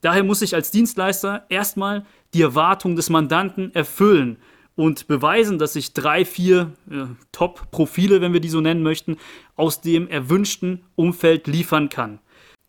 Daher 0.00 0.24
muss 0.24 0.42
ich 0.42 0.56
als 0.56 0.72
Dienstleister 0.72 1.46
erstmal 1.48 2.04
die 2.34 2.42
Erwartung 2.42 2.96
des 2.96 3.08
Mandanten 3.08 3.72
erfüllen 3.72 4.38
und 4.80 5.08
beweisen, 5.08 5.58
dass 5.58 5.76
ich 5.76 5.92
drei, 5.92 6.24
vier 6.24 6.72
äh, 6.90 7.04
Top-Profile, 7.32 8.22
wenn 8.22 8.32
wir 8.32 8.40
die 8.40 8.48
so 8.48 8.62
nennen 8.62 8.82
möchten, 8.82 9.18
aus 9.54 9.82
dem 9.82 10.08
erwünschten 10.08 10.86
Umfeld 10.96 11.46
liefern 11.46 11.90
kann. 11.90 12.18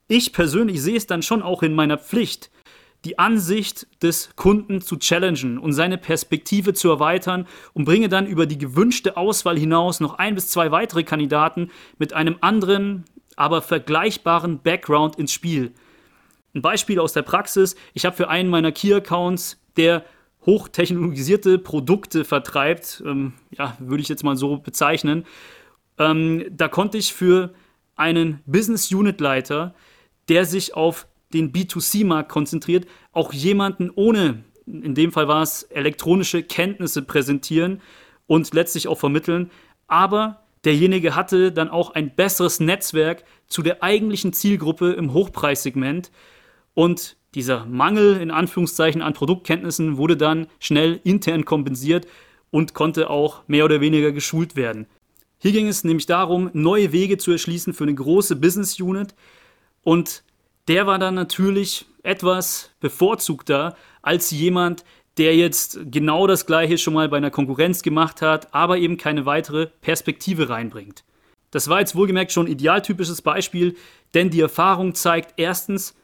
Ich 0.09 0.33
persönlich 0.33 0.81
sehe 0.81 0.97
es 0.97 1.07
dann 1.07 1.21
schon 1.21 1.41
auch 1.41 1.63
in 1.63 1.73
meiner 1.73 1.97
Pflicht, 1.97 2.51
die 3.05 3.17
Ansicht 3.17 3.87
des 4.03 4.35
Kunden 4.35 4.81
zu 4.81 4.97
challengen 4.97 5.57
und 5.57 5.71
seine 5.71 5.97
Perspektive 5.97 6.73
zu 6.73 6.89
erweitern 6.89 7.47
und 7.71 7.85
bringe 7.85 8.09
dann 8.09 8.27
über 8.27 8.45
die 8.45 8.57
gewünschte 8.57 9.15
Auswahl 9.15 9.57
hinaus 9.57 10.01
noch 10.01 10.15
ein 10.15 10.35
bis 10.35 10.49
zwei 10.49 10.69
weitere 10.69 11.03
Kandidaten 11.03 11.71
mit 11.97 12.11
einem 12.11 12.35
anderen, 12.41 13.05
aber 13.37 13.61
vergleichbaren 13.61 14.59
Background 14.61 15.15
ins 15.15 15.31
Spiel. 15.31 15.71
Ein 16.53 16.61
Beispiel 16.61 16.99
aus 16.99 17.13
der 17.13 17.21
Praxis, 17.21 17.77
ich 17.93 18.03
habe 18.03 18.17
für 18.17 18.27
einen 18.27 18.49
meiner 18.49 18.73
Key-Accounts, 18.73 19.61
der 19.77 20.03
hochtechnologisierte 20.45 21.59
Produkte 21.59 22.25
vertreibt, 22.25 23.03
ähm, 23.05 23.33
ja, 23.51 23.77
würde 23.79 24.01
ich 24.01 24.09
jetzt 24.09 24.23
mal 24.23 24.35
so 24.35 24.57
bezeichnen. 24.57 25.25
Ähm, 25.97 26.45
da 26.51 26.67
konnte 26.67 26.97
ich 26.97 27.13
für 27.13 27.53
einen 27.95 28.41
Business 28.45 28.91
Unit 28.91 29.21
Leiter, 29.21 29.75
der 30.29 30.45
sich 30.45 30.73
auf 30.73 31.07
den 31.33 31.51
B2C-Markt 31.51 32.29
konzentriert, 32.29 32.87
auch 33.11 33.33
jemanden 33.33 33.89
ohne, 33.93 34.43
in 34.65 34.95
dem 34.95 35.11
Fall 35.11 35.27
war 35.27 35.43
es 35.43 35.63
elektronische 35.63 36.43
Kenntnisse 36.43 37.01
präsentieren 37.01 37.81
und 38.27 38.53
letztlich 38.53 38.87
auch 38.87 38.97
vermitteln. 38.97 39.51
Aber 39.87 40.43
derjenige 40.63 41.15
hatte 41.15 41.51
dann 41.51 41.69
auch 41.69 41.91
ein 41.91 42.15
besseres 42.15 42.59
Netzwerk 42.59 43.23
zu 43.47 43.61
der 43.61 43.83
eigentlichen 43.83 44.33
Zielgruppe 44.33 44.93
im 44.93 45.13
Hochpreissegment 45.13 46.11
und 46.73 47.17
dieser 47.33 47.65
Mangel 47.65 48.17
in 48.17 48.31
Anführungszeichen 48.31 49.01
an 49.01 49.13
Produktkenntnissen 49.13 49.97
wurde 49.97 50.17
dann 50.17 50.47
schnell 50.59 50.99
intern 51.03 51.45
kompensiert 51.45 52.07
und 52.49 52.73
konnte 52.73 53.09
auch 53.09 53.43
mehr 53.47 53.65
oder 53.65 53.81
weniger 53.81 54.11
geschult 54.11 54.55
werden. 54.55 54.87
Hier 55.37 55.53
ging 55.53 55.67
es 55.67 55.83
nämlich 55.83 56.05
darum, 56.05 56.49
neue 56.53 56.91
Wege 56.91 57.17
zu 57.17 57.31
erschließen 57.31 57.73
für 57.73 57.85
eine 57.85 57.95
große 57.95 58.35
Business 58.35 58.79
Unit 58.79 59.15
und 59.83 60.23
der 60.67 60.85
war 60.85 60.99
dann 60.99 61.15
natürlich 61.15 61.85
etwas 62.03 62.71
bevorzugter 62.79 63.75
als 64.01 64.31
jemand, 64.31 64.83
der 65.17 65.35
jetzt 65.35 65.79
genau 65.89 66.27
das 66.27 66.45
gleiche 66.45 66.77
schon 66.77 66.93
mal 66.93 67.09
bei 67.09 67.17
einer 67.17 67.31
Konkurrenz 67.31 67.81
gemacht 67.81 68.21
hat, 68.21 68.53
aber 68.53 68.77
eben 68.77 68.97
keine 68.97 69.25
weitere 69.25 69.67
Perspektive 69.67 70.49
reinbringt. 70.49 71.03
Das 71.51 71.67
war 71.67 71.79
jetzt 71.79 71.95
wohlgemerkt 71.95 72.31
schon 72.31 72.45
ein 72.45 72.51
idealtypisches 72.51 73.21
Beispiel, 73.21 73.75
denn 74.13 74.29
die 74.29 74.39
Erfahrung 74.39 74.95
zeigt 74.95 75.33
erstens, 75.37 75.95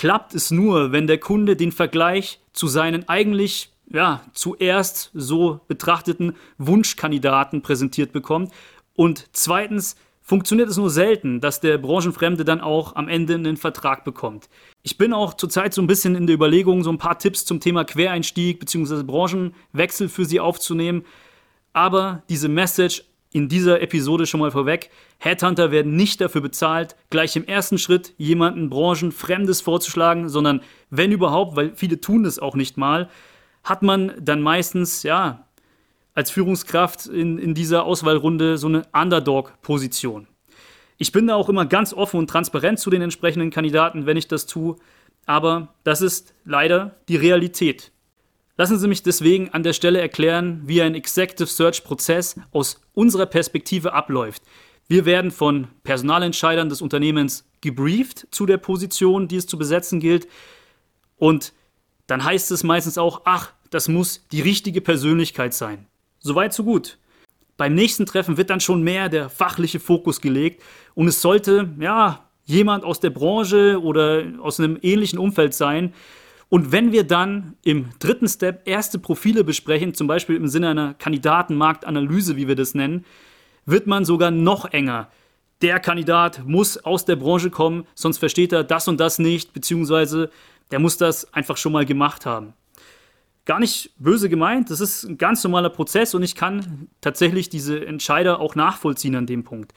klappt 0.00 0.34
es 0.34 0.50
nur, 0.50 0.92
wenn 0.92 1.06
der 1.06 1.18
Kunde 1.18 1.56
den 1.56 1.72
Vergleich 1.72 2.40
zu 2.54 2.68
seinen 2.68 3.06
eigentlich 3.10 3.70
ja, 3.90 4.22
zuerst 4.32 5.10
so 5.12 5.60
betrachteten 5.68 6.36
Wunschkandidaten 6.56 7.60
präsentiert 7.60 8.10
bekommt. 8.10 8.50
Und 8.94 9.28
zweitens 9.32 9.96
funktioniert 10.22 10.70
es 10.70 10.78
nur 10.78 10.88
selten, 10.88 11.42
dass 11.42 11.60
der 11.60 11.76
Branchenfremde 11.76 12.46
dann 12.46 12.62
auch 12.62 12.96
am 12.96 13.08
Ende 13.08 13.34
einen 13.34 13.58
Vertrag 13.58 14.02
bekommt. 14.04 14.48
Ich 14.82 14.96
bin 14.96 15.12
auch 15.12 15.34
zurzeit 15.34 15.74
so 15.74 15.82
ein 15.82 15.86
bisschen 15.86 16.14
in 16.14 16.26
der 16.26 16.36
Überlegung, 16.36 16.82
so 16.82 16.90
ein 16.90 16.96
paar 16.96 17.18
Tipps 17.18 17.44
zum 17.44 17.60
Thema 17.60 17.84
Quereinstieg 17.84 18.58
bzw. 18.58 19.02
Branchenwechsel 19.02 20.08
für 20.08 20.24
Sie 20.24 20.40
aufzunehmen. 20.40 21.04
Aber 21.74 22.22
diese 22.30 22.48
Message 22.48 23.04
in 23.32 23.48
dieser 23.48 23.80
Episode 23.80 24.26
schon 24.26 24.40
mal 24.40 24.50
vorweg. 24.50 24.90
Headhunter 25.18 25.70
werden 25.70 25.96
nicht 25.96 26.20
dafür 26.20 26.40
bezahlt, 26.40 26.96
gleich 27.10 27.36
im 27.36 27.44
ersten 27.44 27.78
Schritt 27.78 28.14
jemanden 28.18 28.70
Branchenfremdes 28.70 29.60
vorzuschlagen, 29.60 30.28
sondern 30.28 30.60
wenn 30.90 31.12
überhaupt, 31.12 31.56
weil 31.56 31.72
viele 31.74 32.00
tun 32.00 32.24
das 32.24 32.38
auch 32.38 32.56
nicht 32.56 32.76
mal, 32.76 33.08
hat 33.62 33.82
man 33.82 34.12
dann 34.20 34.42
meistens, 34.42 35.02
ja, 35.02 35.46
als 36.14 36.30
Führungskraft 36.30 37.06
in, 37.06 37.38
in 37.38 37.54
dieser 37.54 37.84
Auswahlrunde 37.84 38.58
so 38.58 38.66
eine 38.66 38.82
Underdog-Position. 38.92 40.26
Ich 40.98 41.12
bin 41.12 41.28
da 41.28 41.34
auch 41.34 41.48
immer 41.48 41.66
ganz 41.66 41.94
offen 41.94 42.18
und 42.18 42.28
transparent 42.28 42.78
zu 42.78 42.90
den 42.90 43.00
entsprechenden 43.00 43.50
Kandidaten, 43.50 44.06
wenn 44.06 44.16
ich 44.16 44.28
das 44.28 44.46
tue, 44.46 44.76
aber 45.24 45.68
das 45.84 46.02
ist 46.02 46.34
leider 46.44 46.96
die 47.08 47.16
Realität. 47.16 47.92
Lassen 48.60 48.78
Sie 48.78 48.88
mich 48.88 49.02
deswegen 49.02 49.48
an 49.54 49.62
der 49.62 49.72
Stelle 49.72 50.02
erklären, 50.02 50.60
wie 50.66 50.82
ein 50.82 50.94
Executive 50.94 51.46
Search 51.46 51.82
Prozess 51.82 52.38
aus 52.52 52.82
unserer 52.92 53.24
Perspektive 53.24 53.94
abläuft. 53.94 54.42
Wir 54.86 55.06
werden 55.06 55.30
von 55.30 55.68
Personalentscheidern 55.82 56.68
des 56.68 56.82
Unternehmens 56.82 57.48
gebrieft 57.62 58.26
zu 58.30 58.44
der 58.44 58.58
Position, 58.58 59.28
die 59.28 59.36
es 59.36 59.46
zu 59.46 59.56
besetzen 59.56 59.98
gilt. 59.98 60.28
Und 61.16 61.54
dann 62.06 62.22
heißt 62.22 62.50
es 62.50 62.62
meistens 62.62 62.98
auch, 62.98 63.22
ach, 63.24 63.54
das 63.70 63.88
muss 63.88 64.26
die 64.30 64.42
richtige 64.42 64.82
Persönlichkeit 64.82 65.54
sein. 65.54 65.86
Soweit, 66.18 66.52
so 66.52 66.62
gut. 66.62 66.98
Beim 67.56 67.74
nächsten 67.74 68.04
Treffen 68.04 68.36
wird 68.36 68.50
dann 68.50 68.60
schon 68.60 68.82
mehr 68.82 69.08
der 69.08 69.30
fachliche 69.30 69.80
Fokus 69.80 70.20
gelegt 70.20 70.62
und 70.94 71.08
es 71.08 71.22
sollte, 71.22 71.74
ja, 71.80 72.28
jemand 72.44 72.84
aus 72.84 73.00
der 73.00 73.08
Branche 73.08 73.80
oder 73.80 74.22
aus 74.42 74.60
einem 74.60 74.78
ähnlichen 74.82 75.18
Umfeld 75.18 75.54
sein, 75.54 75.94
und 76.50 76.72
wenn 76.72 76.90
wir 76.90 77.04
dann 77.04 77.54
im 77.62 77.90
dritten 78.00 78.28
Step 78.28 78.68
erste 78.68 78.98
Profile 78.98 79.44
besprechen, 79.44 79.94
zum 79.94 80.08
Beispiel 80.08 80.34
im 80.34 80.48
Sinne 80.48 80.68
einer 80.68 80.94
Kandidatenmarktanalyse, 80.94 82.36
wie 82.36 82.48
wir 82.48 82.56
das 82.56 82.74
nennen, 82.74 83.06
wird 83.66 83.86
man 83.86 84.04
sogar 84.04 84.32
noch 84.32 84.66
enger. 84.72 85.08
Der 85.62 85.78
Kandidat 85.78 86.44
muss 86.44 86.76
aus 86.76 87.04
der 87.04 87.14
Branche 87.14 87.50
kommen, 87.50 87.86
sonst 87.94 88.18
versteht 88.18 88.52
er 88.52 88.64
das 88.64 88.88
und 88.88 88.98
das 88.98 89.20
nicht, 89.20 89.52
beziehungsweise 89.52 90.30
der 90.72 90.80
muss 90.80 90.96
das 90.96 91.32
einfach 91.32 91.56
schon 91.56 91.72
mal 91.72 91.86
gemacht 91.86 92.26
haben. 92.26 92.54
Gar 93.44 93.60
nicht 93.60 93.92
böse 93.98 94.28
gemeint, 94.28 94.70
das 94.70 94.80
ist 94.80 95.04
ein 95.04 95.18
ganz 95.18 95.44
normaler 95.44 95.70
Prozess 95.70 96.14
und 96.14 96.24
ich 96.24 96.34
kann 96.34 96.88
tatsächlich 97.00 97.48
diese 97.48 97.86
Entscheider 97.86 98.40
auch 98.40 98.56
nachvollziehen 98.56 99.14
an 99.14 99.26
dem 99.26 99.44
Punkt. 99.44 99.72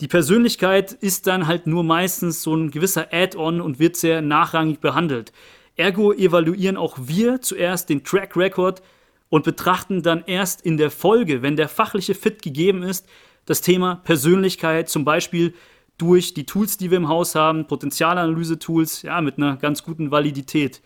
Die 0.00 0.08
Persönlichkeit 0.08 0.92
ist 0.92 1.26
dann 1.26 1.46
halt 1.46 1.66
nur 1.66 1.84
meistens 1.84 2.42
so 2.42 2.54
ein 2.54 2.70
gewisser 2.70 3.08
Add-on 3.12 3.60
und 3.60 3.78
wird 3.78 3.96
sehr 3.96 4.22
nachrangig 4.22 4.80
behandelt. 4.80 5.32
Ergo 5.80 6.12
evaluieren 6.12 6.76
auch 6.76 6.98
wir 7.00 7.40
zuerst 7.40 7.88
den 7.88 8.04
Track 8.04 8.36
Record 8.36 8.82
und 9.30 9.44
betrachten 9.44 10.02
dann 10.02 10.22
erst 10.26 10.60
in 10.60 10.76
der 10.76 10.90
Folge, 10.90 11.40
wenn 11.40 11.56
der 11.56 11.68
fachliche 11.68 12.14
Fit 12.14 12.42
gegeben 12.42 12.82
ist, 12.82 13.08
das 13.46 13.62
Thema 13.62 13.96
Persönlichkeit, 14.04 14.90
zum 14.90 15.06
Beispiel 15.06 15.54
durch 15.96 16.34
die 16.34 16.44
Tools, 16.44 16.76
die 16.76 16.90
wir 16.90 16.98
im 16.98 17.08
Haus 17.08 17.34
haben, 17.34 17.66
Potenzialanalyse-Tools, 17.66 19.02
ja, 19.02 19.22
mit 19.22 19.38
einer 19.38 19.56
ganz 19.56 19.82
guten 19.82 20.10
Validität. 20.10 20.82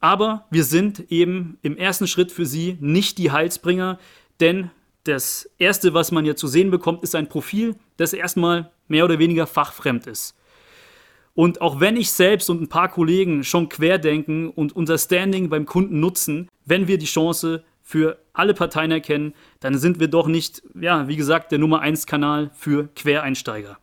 Aber 0.00 0.46
wir 0.50 0.62
sind 0.62 1.10
eben 1.10 1.58
im 1.62 1.76
ersten 1.76 2.06
Schritt 2.06 2.30
für 2.30 2.46
Sie 2.46 2.76
nicht 2.80 3.18
die 3.18 3.32
Heilsbringer, 3.32 3.98
denn 4.38 4.70
das 5.02 5.50
Erste, 5.58 5.94
was 5.94 6.12
man 6.12 6.24
hier 6.24 6.36
zu 6.36 6.46
sehen 6.46 6.70
bekommt, 6.70 7.02
ist 7.02 7.16
ein 7.16 7.28
Profil, 7.28 7.74
das 7.96 8.12
erstmal 8.12 8.70
mehr 8.86 9.04
oder 9.04 9.18
weniger 9.18 9.48
fachfremd 9.48 10.06
ist. 10.06 10.36
Und 11.36 11.60
auch 11.60 11.80
wenn 11.80 11.98
ich 11.98 12.10
selbst 12.10 12.48
und 12.48 12.62
ein 12.62 12.68
paar 12.68 12.88
Kollegen 12.88 13.44
schon 13.44 13.68
querdenken 13.68 14.48
und 14.48 14.74
unser 14.74 14.96
Standing 14.96 15.50
beim 15.50 15.66
Kunden 15.66 16.00
nutzen, 16.00 16.48
wenn 16.64 16.88
wir 16.88 16.96
die 16.96 17.04
Chance 17.04 17.62
für 17.82 18.18
alle 18.32 18.54
Parteien 18.54 18.90
erkennen, 18.90 19.34
dann 19.60 19.78
sind 19.78 20.00
wir 20.00 20.08
doch 20.08 20.28
nicht, 20.28 20.62
ja, 20.74 21.08
wie 21.08 21.16
gesagt, 21.16 21.52
der 21.52 21.58
Nummer 21.58 21.80
1 21.80 22.06
Kanal 22.06 22.50
für 22.54 22.88
Quereinsteiger. 22.96 23.78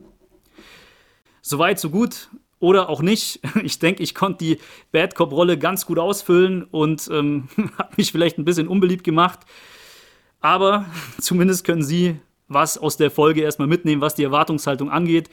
Soweit, 1.43 1.79
so 1.79 1.91
gut. 1.91 2.29
Oder 2.59 2.89
auch 2.89 3.03
nicht. 3.03 3.39
Ich 3.63 3.77
denke, 3.77 4.01
ich 4.01 4.15
konnte 4.15 4.43
die 4.43 4.57
Bad 4.91 5.13
Cop-Rolle 5.13 5.59
ganz 5.59 5.85
gut 5.85 5.99
ausfüllen 5.99 6.63
und 6.63 7.07
ähm, 7.11 7.49
habe 7.77 7.93
mich 7.97 8.11
vielleicht 8.11 8.39
ein 8.39 8.45
bisschen 8.45 8.67
unbeliebt 8.67 9.03
gemacht. 9.03 9.41
Aber 10.41 10.87
zumindest 11.21 11.65
können 11.65 11.83
Sie 11.83 12.15
was 12.47 12.79
aus 12.79 12.97
der 12.97 13.11
Folge 13.11 13.41
erstmal 13.41 13.67
mitnehmen, 13.67 14.01
was 14.01 14.15
die 14.15 14.23
Erwartungshaltung 14.23 14.89
angeht. 14.89 15.29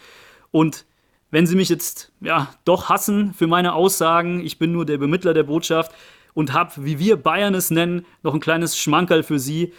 Und 0.50 0.84
wenn 1.30 1.46
Sie 1.46 1.56
mich 1.56 1.68
jetzt 1.68 2.12
ja 2.20 2.52
doch 2.64 2.88
hassen 2.88 3.34
für 3.34 3.46
meine 3.46 3.74
Aussagen, 3.74 4.44
ich 4.44 4.58
bin 4.58 4.72
nur 4.72 4.84
der 4.84 4.98
Bemittler 4.98 5.34
der 5.34 5.44
Botschaft 5.44 5.92
und 6.34 6.52
habe, 6.52 6.72
wie 6.84 6.98
wir 6.98 7.16
Bayern 7.16 7.54
es 7.54 7.70
nennen, 7.70 8.04
noch 8.22 8.34
ein 8.34 8.40
kleines 8.40 8.78
Schmankerl 8.78 9.22
für 9.22 9.38
Sie 9.38 9.72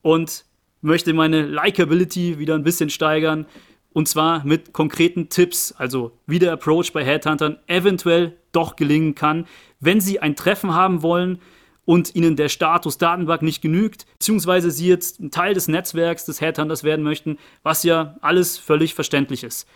und 0.00 0.44
möchte 0.80 1.12
meine 1.14 1.42
Likability 1.46 2.38
wieder 2.38 2.54
ein 2.54 2.64
bisschen 2.64 2.90
steigern. 2.90 3.46
Und 3.92 4.08
zwar 4.08 4.44
mit 4.44 4.72
konkreten 4.72 5.28
Tipps, 5.28 5.72
also 5.76 6.12
wie 6.26 6.38
der 6.38 6.52
Approach 6.52 6.92
bei 6.92 7.04
Headhuntern 7.04 7.58
eventuell 7.66 8.38
doch 8.52 8.76
gelingen 8.76 9.14
kann, 9.14 9.46
wenn 9.80 10.00
Sie 10.00 10.18
ein 10.20 10.34
Treffen 10.34 10.74
haben 10.74 11.02
wollen 11.02 11.40
und 11.84 12.14
Ihnen 12.14 12.36
der 12.36 12.48
Status 12.48 12.96
Datenbank 12.96 13.42
nicht 13.42 13.60
genügt, 13.60 14.06
beziehungsweise 14.18 14.70
Sie 14.70 14.88
jetzt 14.88 15.20
ein 15.20 15.30
Teil 15.30 15.52
des 15.52 15.68
Netzwerks 15.68 16.24
des 16.24 16.40
Headhunters 16.40 16.84
werden 16.84 17.02
möchten, 17.02 17.38
was 17.62 17.82
ja 17.82 18.16
alles 18.22 18.56
völlig 18.56 18.94
verständlich 18.94 19.44
ist. 19.44 19.68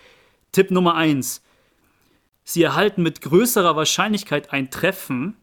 Tipp 0.57 0.71
Nummer 0.71 0.95
1. 0.95 1.43
Sie 2.45 2.63
erhalten 2.63 3.03
mit 3.03 3.21
größerer 3.21 3.77
Wahrscheinlichkeit 3.77 4.55
ein 4.55 4.71
Treffen, 4.71 5.37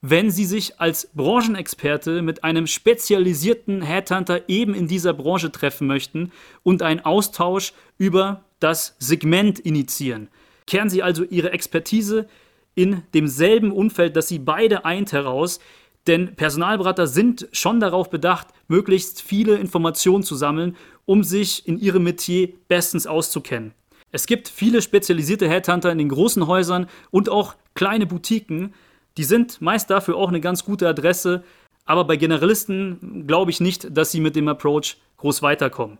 wenn 0.00 0.32
Sie 0.32 0.44
sich 0.44 0.80
als 0.80 1.08
Branchenexperte 1.14 2.20
mit 2.20 2.42
einem 2.42 2.66
spezialisierten 2.66 3.80
Headhunter 3.80 4.48
eben 4.48 4.74
in 4.74 4.88
dieser 4.88 5.12
Branche 5.12 5.52
treffen 5.52 5.86
möchten 5.86 6.32
und 6.64 6.82
einen 6.82 6.98
Austausch 6.98 7.74
über 7.96 8.42
das 8.58 8.96
Segment 8.98 9.60
initiieren. 9.60 10.30
Kehren 10.66 10.90
Sie 10.90 11.00
also 11.00 11.22
Ihre 11.22 11.52
Expertise 11.52 12.26
in 12.74 13.04
demselben 13.14 13.70
Umfeld, 13.70 14.16
das 14.16 14.26
Sie 14.26 14.40
beide 14.40 14.84
eint, 14.84 15.12
heraus, 15.12 15.60
denn 16.08 16.34
Personalberater 16.34 17.06
sind 17.06 17.46
schon 17.52 17.78
darauf 17.78 18.10
bedacht, 18.10 18.48
möglichst 18.66 19.22
viele 19.22 19.54
Informationen 19.58 20.24
zu 20.24 20.34
sammeln, 20.34 20.76
um 21.04 21.22
sich 21.22 21.68
in 21.68 21.78
ihrem 21.78 22.02
Metier 22.02 22.48
bestens 22.66 23.06
auszukennen. 23.06 23.72
Es 24.16 24.24
gibt 24.24 24.48
viele 24.48 24.80
spezialisierte 24.80 25.46
Headhunter 25.46 25.92
in 25.92 25.98
den 25.98 26.08
großen 26.08 26.46
Häusern 26.46 26.86
und 27.10 27.28
auch 27.28 27.54
kleine 27.74 28.06
Boutiquen, 28.06 28.72
die 29.18 29.24
sind 29.24 29.60
meist 29.60 29.90
dafür 29.90 30.16
auch 30.16 30.30
eine 30.30 30.40
ganz 30.40 30.64
gute 30.64 30.88
Adresse, 30.88 31.44
aber 31.84 32.04
bei 32.04 32.16
Generalisten 32.16 33.26
glaube 33.26 33.50
ich 33.50 33.60
nicht, 33.60 33.94
dass 33.94 34.12
sie 34.12 34.20
mit 34.20 34.34
dem 34.34 34.48
Approach 34.48 34.96
groß 35.18 35.42
weiterkommen. 35.42 35.98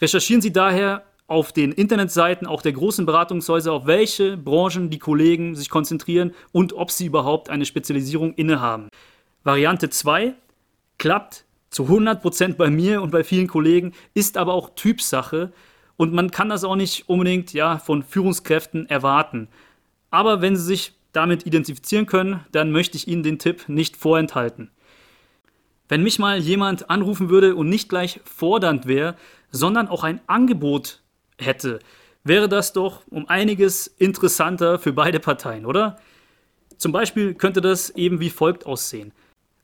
Recherchieren 0.00 0.42
Sie 0.42 0.52
daher 0.52 1.04
auf 1.28 1.52
den 1.52 1.70
Internetseiten 1.70 2.48
auch 2.48 2.62
der 2.62 2.72
großen 2.72 3.06
Beratungshäuser, 3.06 3.72
auf 3.72 3.86
welche 3.86 4.36
Branchen 4.36 4.90
die 4.90 4.98
Kollegen 4.98 5.54
sich 5.54 5.70
konzentrieren 5.70 6.34
und 6.50 6.72
ob 6.72 6.90
sie 6.90 7.06
überhaupt 7.06 7.48
eine 7.48 7.64
Spezialisierung 7.64 8.34
innehaben. 8.34 8.88
Variante 9.44 9.88
2 9.88 10.34
klappt 10.98 11.44
zu 11.70 11.84
100% 11.84 12.56
bei 12.56 12.70
mir 12.70 13.02
und 13.02 13.12
bei 13.12 13.22
vielen 13.22 13.46
Kollegen, 13.46 13.92
ist 14.14 14.36
aber 14.36 14.52
auch 14.52 14.70
Typsache 14.74 15.52
und 15.96 16.12
man 16.12 16.30
kann 16.30 16.48
das 16.48 16.64
auch 16.64 16.76
nicht 16.76 17.08
unbedingt 17.08 17.52
ja, 17.52 17.78
von 17.78 18.02
Führungskräften 18.02 18.88
erwarten. 18.88 19.48
Aber 20.10 20.40
wenn 20.42 20.56
Sie 20.56 20.64
sich 20.64 20.94
damit 21.12 21.46
identifizieren 21.46 22.06
können, 22.06 22.40
dann 22.52 22.72
möchte 22.72 22.96
ich 22.96 23.08
Ihnen 23.08 23.22
den 23.22 23.38
Tipp 23.38 23.68
nicht 23.68 23.96
vorenthalten. 23.96 24.70
Wenn 25.88 26.02
mich 26.02 26.18
mal 26.18 26.38
jemand 26.38 26.88
anrufen 26.90 27.28
würde 27.28 27.54
und 27.54 27.68
nicht 27.68 27.88
gleich 27.88 28.20
fordernd 28.24 28.86
wäre, 28.86 29.16
sondern 29.50 29.88
auch 29.88 30.04
ein 30.04 30.20
Angebot 30.26 31.02
hätte, 31.38 31.80
wäre 32.24 32.48
das 32.48 32.72
doch 32.72 33.02
um 33.10 33.28
einiges 33.28 33.86
interessanter 33.86 34.78
für 34.78 34.92
beide 34.92 35.20
Parteien, 35.20 35.66
oder? 35.66 35.98
Zum 36.78 36.92
Beispiel 36.92 37.34
könnte 37.34 37.60
das 37.60 37.90
eben 37.90 38.20
wie 38.20 38.30
folgt 38.30 38.64
aussehen. 38.64 39.12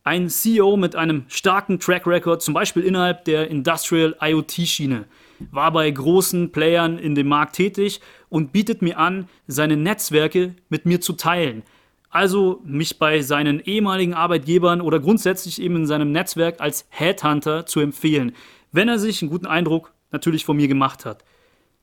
Ein 0.05 0.29
CEO 0.29 0.77
mit 0.77 0.97
einem 0.97 1.25
starken 1.29 1.81
Track 1.81 2.07
Record, 2.07 2.43
zum 2.43 2.55
Beispiel 2.55 2.85
innerhalb 2.85 3.25
der 3.25 3.49
Industrial 3.49 4.17
IoT-Schiene, 4.21 5.07
war 5.51 5.73
bei 5.73 5.91
großen 5.91 6.53
Playern 6.53 6.99
in 6.99 7.15
dem 7.15 7.29
Markt 7.29 7.57
tätig 7.57 8.01
und 8.29 8.53
bietet 8.53 8.83
mir 8.83 8.99
an, 8.99 9.29
seine 9.47 9.77
Netzwerke 9.77 10.55
mit 10.69 10.87
mir 10.87 11.01
zu 11.01 11.15
teilen. 11.15 11.63
Also 12.11 12.61
mich 12.65 12.99
bei 12.99 13.21
seinen 13.21 13.61
ehemaligen 13.61 14.15
Arbeitgebern 14.15 14.81
oder 14.81 14.99
grundsätzlich 14.99 15.61
eben 15.61 15.77
in 15.77 15.87
seinem 15.87 16.11
Netzwerk 16.11 16.61
als 16.61 16.87
Headhunter 16.89 17.67
zu 17.67 17.81
empfehlen, 17.81 18.33
wenn 18.73 18.89
er 18.89 18.99
sich 18.99 19.23
einen 19.23 19.31
guten 19.31 19.47
Eindruck 19.47 19.93
natürlich 20.11 20.45
von 20.45 20.57
mir 20.57 20.69
gemacht 20.69 21.05
hat. 21.05 21.25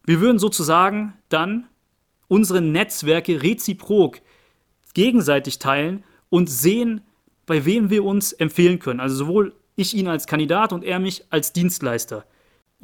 Wir 0.04 0.22
würden 0.22 0.40
sozusagen 0.40 1.14
dann 1.30 1.68
unsere 2.28 2.62
Netzwerke 2.62 3.42
reziprok 3.44 4.20
gegenseitig 4.94 5.60
teilen 5.60 6.04
und 6.30 6.50
sehen, 6.50 7.02
bei 7.46 7.66
wem 7.66 7.90
wir 7.92 8.04
uns 8.04 8.34
empfehlen 8.34 8.80
können. 8.80 9.00
Also 9.00 9.16
sowohl 9.16 9.54
ich 9.76 9.94
ihn 9.94 10.08
als 10.08 10.26
Kandidat 10.26 10.74
und 10.74 10.84
er 10.84 11.00
mich 11.00 11.26
als 11.30 11.54
Dienstleister. 11.54 12.26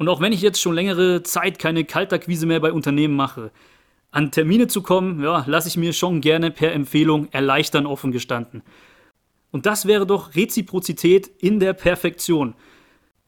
Und 0.02 0.08
auch 0.08 0.20
wenn 0.20 0.32
ich 0.32 0.42
jetzt 0.42 0.60
schon 0.60 0.74
längere 0.74 1.22
Zeit 1.22 1.60
keine 1.60 1.84
Kaltakquise 1.84 2.44
mehr 2.44 2.58
bei 2.58 2.72
Unternehmen 2.72 3.14
mache, 3.14 3.52
an 4.10 4.32
Termine 4.32 4.66
zu 4.66 4.82
kommen, 4.82 5.22
ja, 5.22 5.44
lasse 5.46 5.68
ich 5.68 5.76
mir 5.76 5.92
schon 5.92 6.20
gerne 6.20 6.50
per 6.50 6.72
Empfehlung 6.72 7.28
erleichtern, 7.30 7.86
offen 7.86 8.10
gestanden. 8.10 8.62
Und 9.52 9.64
das 9.64 9.86
wäre 9.86 10.04
doch 10.04 10.34
Reziprozität 10.34 11.28
in 11.38 11.60
der 11.60 11.72
Perfektion. 11.72 12.54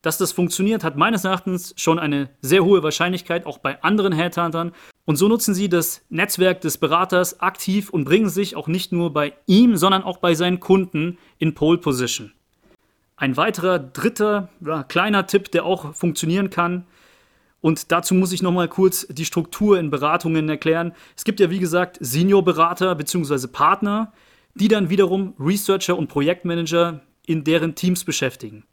Dass 0.02 0.18
das 0.18 0.32
funktioniert, 0.32 0.82
hat 0.82 0.96
meines 0.96 1.24
Erachtens 1.24 1.74
schon 1.76 2.00
eine 2.00 2.30
sehr 2.40 2.64
hohe 2.64 2.82
Wahrscheinlichkeit, 2.82 3.46
auch 3.46 3.58
bei 3.58 3.80
anderen 3.84 4.12
Headhuntern. 4.12 4.72
Und 5.04 5.14
so 5.14 5.28
nutzen 5.28 5.54
sie 5.54 5.68
das 5.68 6.02
Netzwerk 6.08 6.60
des 6.60 6.78
Beraters 6.78 7.38
aktiv 7.38 7.88
und 7.90 8.04
bringen 8.04 8.30
sich 8.30 8.56
auch 8.56 8.66
nicht 8.66 8.90
nur 8.90 9.12
bei 9.12 9.34
ihm, 9.46 9.76
sondern 9.76 10.02
auch 10.02 10.16
bei 10.16 10.34
seinen 10.34 10.58
Kunden 10.58 11.18
in 11.38 11.54
Pole 11.54 11.78
Position. 11.78 12.32
Ein 13.16 13.36
weiterer 13.36 13.78
dritter 13.78 14.48
ja, 14.64 14.82
kleiner 14.82 15.26
Tipp, 15.26 15.50
der 15.52 15.64
auch 15.64 15.94
funktionieren 15.94 16.50
kann. 16.50 16.86
Und 17.60 17.92
dazu 17.92 18.14
muss 18.14 18.32
ich 18.32 18.42
nochmal 18.42 18.68
kurz 18.68 19.06
die 19.08 19.24
Struktur 19.24 19.78
in 19.78 19.90
Beratungen 19.90 20.48
erklären. 20.48 20.92
Es 21.16 21.24
gibt 21.24 21.40
ja, 21.40 21.50
wie 21.50 21.60
gesagt, 21.60 21.96
Seniorberater 22.00 22.94
bzw. 22.94 23.46
Partner, 23.46 24.12
die 24.54 24.68
dann 24.68 24.90
wiederum 24.90 25.34
Researcher 25.38 25.96
und 25.96 26.08
Projektmanager 26.08 27.00
in 27.26 27.44
deren 27.44 27.74
Teams 27.74 28.04
beschäftigen. 28.04 28.64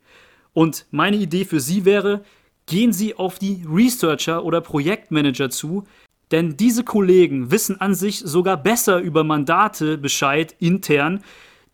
Und 0.54 0.86
meine 0.92 1.18
Idee 1.18 1.46
für 1.46 1.60
Sie 1.62 1.86
wäre, 1.86 2.24
gehen 2.66 2.92
Sie 2.92 3.16
auf 3.16 3.40
die 3.40 3.64
Researcher 3.68 4.44
oder 4.44 4.60
Projektmanager 4.60 5.50
zu, 5.50 5.86
denn 6.32 6.58
diese 6.58 6.84
Kollegen 6.84 7.52
wissen 7.52 7.80
an 7.80 7.94
sich 7.94 8.20
sogar 8.20 8.58
besser 8.58 9.00
über 9.00 9.24
Mandate 9.24 9.98
Bescheid 9.98 10.56
intern, 10.60 11.24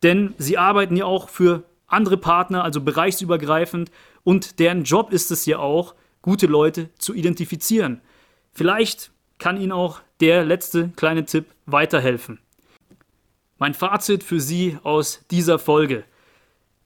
denn 0.02 0.34
sie 0.38 0.58
arbeiten 0.58 0.96
ja 0.96 1.04
auch 1.04 1.28
für 1.28 1.64
andere 1.88 2.16
Partner, 2.16 2.62
also 2.62 2.80
bereichsübergreifend. 2.80 3.90
Und 4.22 4.58
deren 4.60 4.84
Job 4.84 5.12
ist 5.12 5.30
es 5.30 5.46
ja 5.46 5.58
auch, 5.58 5.94
gute 6.22 6.46
Leute 6.46 6.90
zu 6.98 7.14
identifizieren. 7.14 8.00
Vielleicht 8.52 9.10
kann 9.38 9.60
Ihnen 9.60 9.72
auch 9.72 10.00
der 10.20 10.44
letzte 10.44 10.90
kleine 10.90 11.24
Tipp 11.24 11.46
weiterhelfen. 11.66 12.38
Mein 13.58 13.74
Fazit 13.74 14.22
für 14.22 14.40
Sie 14.40 14.78
aus 14.82 15.24
dieser 15.30 15.58
Folge. 15.58 16.04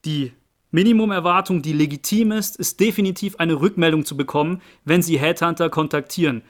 Die 0.04 0.32
Minimumerwartung, 0.70 1.60
die 1.60 1.74
legitim 1.74 2.32
ist, 2.32 2.56
ist 2.56 2.80
definitiv 2.80 3.36
eine 3.36 3.60
Rückmeldung 3.60 4.06
zu 4.06 4.16
bekommen, 4.16 4.62
wenn 4.84 5.02
Sie 5.02 5.18
Headhunter 5.18 5.68
kontaktieren. 5.68 6.42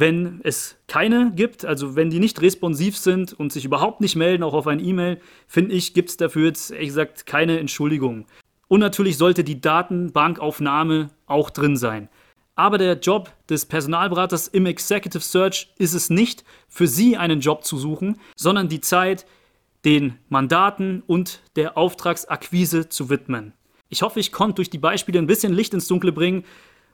Wenn 0.00 0.40
es 0.44 0.76
keine 0.86 1.32
gibt, 1.34 1.64
also 1.64 1.96
wenn 1.96 2.08
die 2.08 2.20
nicht 2.20 2.40
responsiv 2.40 2.96
sind 2.96 3.32
und 3.32 3.52
sich 3.52 3.64
überhaupt 3.64 4.00
nicht 4.00 4.14
melden, 4.14 4.44
auch 4.44 4.54
auf 4.54 4.68
ein 4.68 4.78
E-Mail, 4.78 5.20
finde 5.48 5.74
ich, 5.74 5.92
gibt 5.92 6.10
es 6.10 6.16
dafür 6.16 6.46
jetzt 6.46 6.70
ehrlich 6.70 6.88
gesagt 6.88 7.26
keine 7.26 7.58
Entschuldigung. 7.58 8.26
Und 8.68 8.78
natürlich 8.78 9.16
sollte 9.16 9.42
die 9.42 9.60
Datenbankaufnahme 9.60 11.10
auch 11.26 11.50
drin 11.50 11.76
sein. 11.76 12.08
Aber 12.54 12.78
der 12.78 12.98
Job 13.00 13.32
des 13.48 13.66
Personalberaters 13.66 14.46
im 14.46 14.66
Executive 14.66 15.22
Search 15.22 15.72
ist 15.78 15.94
es 15.94 16.10
nicht, 16.10 16.44
für 16.68 16.86
Sie 16.86 17.16
einen 17.16 17.40
Job 17.40 17.64
zu 17.64 17.76
suchen, 17.76 18.20
sondern 18.36 18.68
die 18.68 18.80
Zeit, 18.80 19.26
den 19.84 20.14
Mandaten 20.28 21.02
und 21.08 21.40
der 21.56 21.76
Auftragsakquise 21.76 22.88
zu 22.88 23.10
widmen. 23.10 23.52
Ich 23.88 24.02
hoffe, 24.02 24.20
ich 24.20 24.30
konnte 24.30 24.56
durch 24.56 24.70
die 24.70 24.78
Beispiele 24.78 25.18
ein 25.18 25.26
bisschen 25.26 25.52
Licht 25.52 25.74
ins 25.74 25.88
Dunkle 25.88 26.12
bringen, 26.12 26.44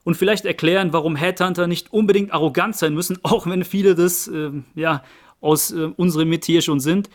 und 0.05 0.17
vielleicht 0.17 0.45
erklären, 0.45 0.93
warum 0.93 1.17
Headhunter 1.17 1.67
nicht 1.67 1.93
unbedingt 1.93 2.33
arrogant 2.33 2.77
sein 2.77 2.95
müssen, 2.95 3.19
auch 3.23 3.47
wenn 3.47 3.65
viele 3.65 3.95
das 3.95 4.29
äh, 4.29 4.51
ja, 4.75 5.03
aus 5.41 5.73
äh, 5.73 5.91
unserem 5.97 6.29
Metier 6.29 6.63
schon 6.63 6.81
sind. 6.81 7.11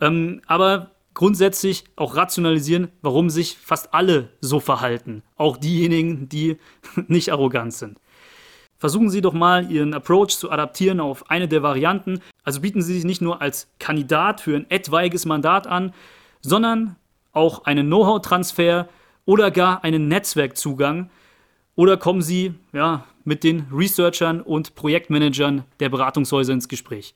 Ähm, 0.00 0.42
aber 0.46 0.90
grundsätzlich 1.14 1.84
auch 1.96 2.14
rationalisieren, 2.14 2.88
warum 3.00 3.30
sich 3.30 3.56
fast 3.56 3.94
alle 3.94 4.28
so 4.40 4.60
verhalten, 4.60 5.22
auch 5.36 5.56
diejenigen, 5.56 6.28
die 6.28 6.58
nicht 7.08 7.32
arrogant 7.32 7.72
sind. 7.72 7.98
Versuchen 8.78 9.08
Sie 9.08 9.22
doch 9.22 9.32
mal, 9.32 9.72
Ihren 9.72 9.94
Approach 9.94 10.36
zu 10.36 10.50
adaptieren 10.50 11.00
auf 11.00 11.30
eine 11.30 11.48
der 11.48 11.62
Varianten. 11.62 12.20
Also 12.44 12.60
bieten 12.60 12.82
Sie 12.82 12.92
sich 12.92 13.04
nicht 13.04 13.22
nur 13.22 13.40
als 13.40 13.68
Kandidat 13.78 14.42
für 14.42 14.54
ein 14.54 14.70
etwaiges 14.70 15.24
Mandat 15.24 15.66
an, 15.66 15.94
sondern 16.42 16.96
auch 17.32 17.64
einen 17.64 17.86
Know-how-Transfer 17.86 18.86
oder 19.24 19.50
gar 19.50 19.82
einen 19.82 20.08
Netzwerkzugang, 20.08 21.10
oder 21.76 21.96
kommen 21.96 22.22
Sie 22.22 22.54
ja, 22.72 23.04
mit 23.24 23.44
den 23.44 23.66
Researchern 23.72 24.40
und 24.40 24.74
Projektmanagern 24.74 25.64
der 25.78 25.90
Beratungshäuser 25.90 26.54
ins 26.54 26.68
Gespräch? 26.68 27.14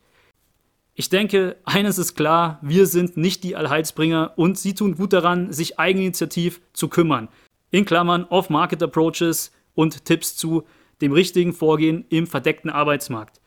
Ich 0.95 1.09
denke, 1.09 1.57
eines 1.65 1.99
ist 1.99 2.15
klar, 2.15 2.59
wir 2.61 2.87
sind 2.87 3.17
nicht 3.17 3.43
die 3.43 3.57
Allheilsbringer 3.57 4.35
und 4.37 4.59
Sie 4.59 4.75
tun 4.75 4.97
gut 4.97 5.15
daran, 5.15 5.51
sich 5.53 5.79
eigeninitiativ 5.79 6.61
zu 6.75 6.89
kümmern. 6.89 7.29
In 7.71 7.87
Klammern 7.87 8.25
Off-Market-Approaches 8.25 9.53
und 9.75 10.05
Tipps 10.05 10.37
zu 10.37 10.65
dem 11.01 11.13
richtigen 11.13 11.55
Vorgehen 11.55 12.05
im 12.11 12.27
verdeckten 12.27 12.69
Arbeitsmarkt. 12.71 13.41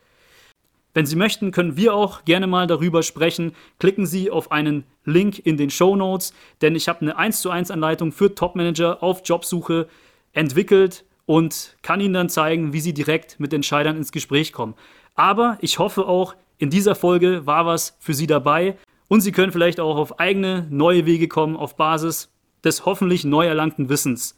Wenn 0.95 1.05
Sie 1.05 1.15
möchten, 1.15 1.51
können 1.51 1.75
wir 1.75 1.93
auch 1.93 2.25
gerne 2.25 2.47
mal 2.47 2.65
darüber 2.65 3.03
sprechen. 3.03 3.53
Klicken 3.79 4.05
Sie 4.05 4.31
auf 4.31 4.51
einen 4.51 4.83
Link 5.05 5.39
in 5.45 5.57
den 5.57 5.69
Show 5.69 5.95
Notes, 5.95 6.33
denn 6.61 6.75
ich 6.75 6.87
habe 6.87 7.01
eine 7.01 7.17
1 7.17 7.41
zu 7.41 7.51
1 7.51 7.69
Anleitung 7.71 8.11
für 8.11 8.33
Topmanager 8.33 9.03
auf 9.03 9.21
Jobsuche 9.25 9.87
entwickelt 10.33 11.05
und 11.25 11.77
kann 11.81 12.01
Ihnen 12.01 12.13
dann 12.13 12.29
zeigen, 12.29 12.73
wie 12.73 12.81
Sie 12.81 12.93
direkt 12.93 13.39
mit 13.39 13.53
Entscheidern 13.53 13.97
ins 13.97 14.11
Gespräch 14.11 14.51
kommen. 14.51 14.75
Aber 15.15 15.57
ich 15.61 15.79
hoffe 15.79 16.05
auch, 16.05 16.35
in 16.57 16.69
dieser 16.69 16.95
Folge 16.95 17.45
war 17.45 17.65
was 17.65 17.95
für 17.99 18.13
Sie 18.13 18.27
dabei 18.27 18.77
und 19.07 19.21
Sie 19.21 19.31
können 19.31 19.51
vielleicht 19.51 19.79
auch 19.79 19.97
auf 19.97 20.19
eigene 20.19 20.67
neue 20.69 21.05
Wege 21.05 21.27
kommen 21.27 21.55
auf 21.55 21.75
Basis 21.75 22.29
des 22.63 22.85
hoffentlich 22.85 23.25
neu 23.25 23.45
erlangten 23.45 23.89
Wissens. 23.89 24.37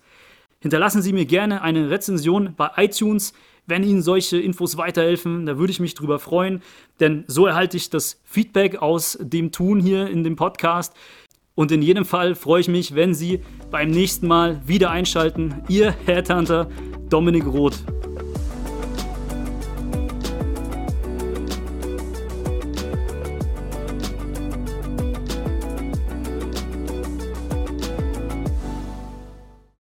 Hinterlassen 0.59 1.01
Sie 1.01 1.13
mir 1.13 1.25
gerne 1.25 1.61
eine 1.61 1.89
Rezension 1.89 2.55
bei 2.55 2.71
iTunes, 2.77 3.33
wenn 3.67 3.83
Ihnen 3.83 4.01
solche 4.01 4.39
Infos 4.39 4.77
weiterhelfen. 4.77 5.45
Da 5.45 5.57
würde 5.57 5.71
ich 5.71 5.79
mich 5.79 5.93
drüber 5.93 6.19
freuen, 6.19 6.61
denn 6.99 7.23
so 7.27 7.45
erhalte 7.45 7.77
ich 7.77 7.89
das 7.89 8.19
Feedback 8.23 8.77
aus 8.81 9.17
dem 9.21 9.51
Tun 9.51 9.79
hier 9.79 10.07
in 10.07 10.23
dem 10.23 10.35
Podcast. 10.35 10.95
Und 11.55 11.71
in 11.71 11.81
jedem 11.81 12.03
Fall 12.03 12.35
freue 12.35 12.59
ich 12.61 12.67
mich, 12.67 12.95
wenn 12.95 13.13
Sie 13.13 13.39
beim 13.71 13.89
nächsten 13.89 14.27
Mal 14.27 14.61
wieder 14.67 14.91
einschalten. 14.91 15.63
Ihr 15.69 15.91
Headhunter 16.05 16.69
Dominik 17.09 17.45
Roth. 17.45 17.83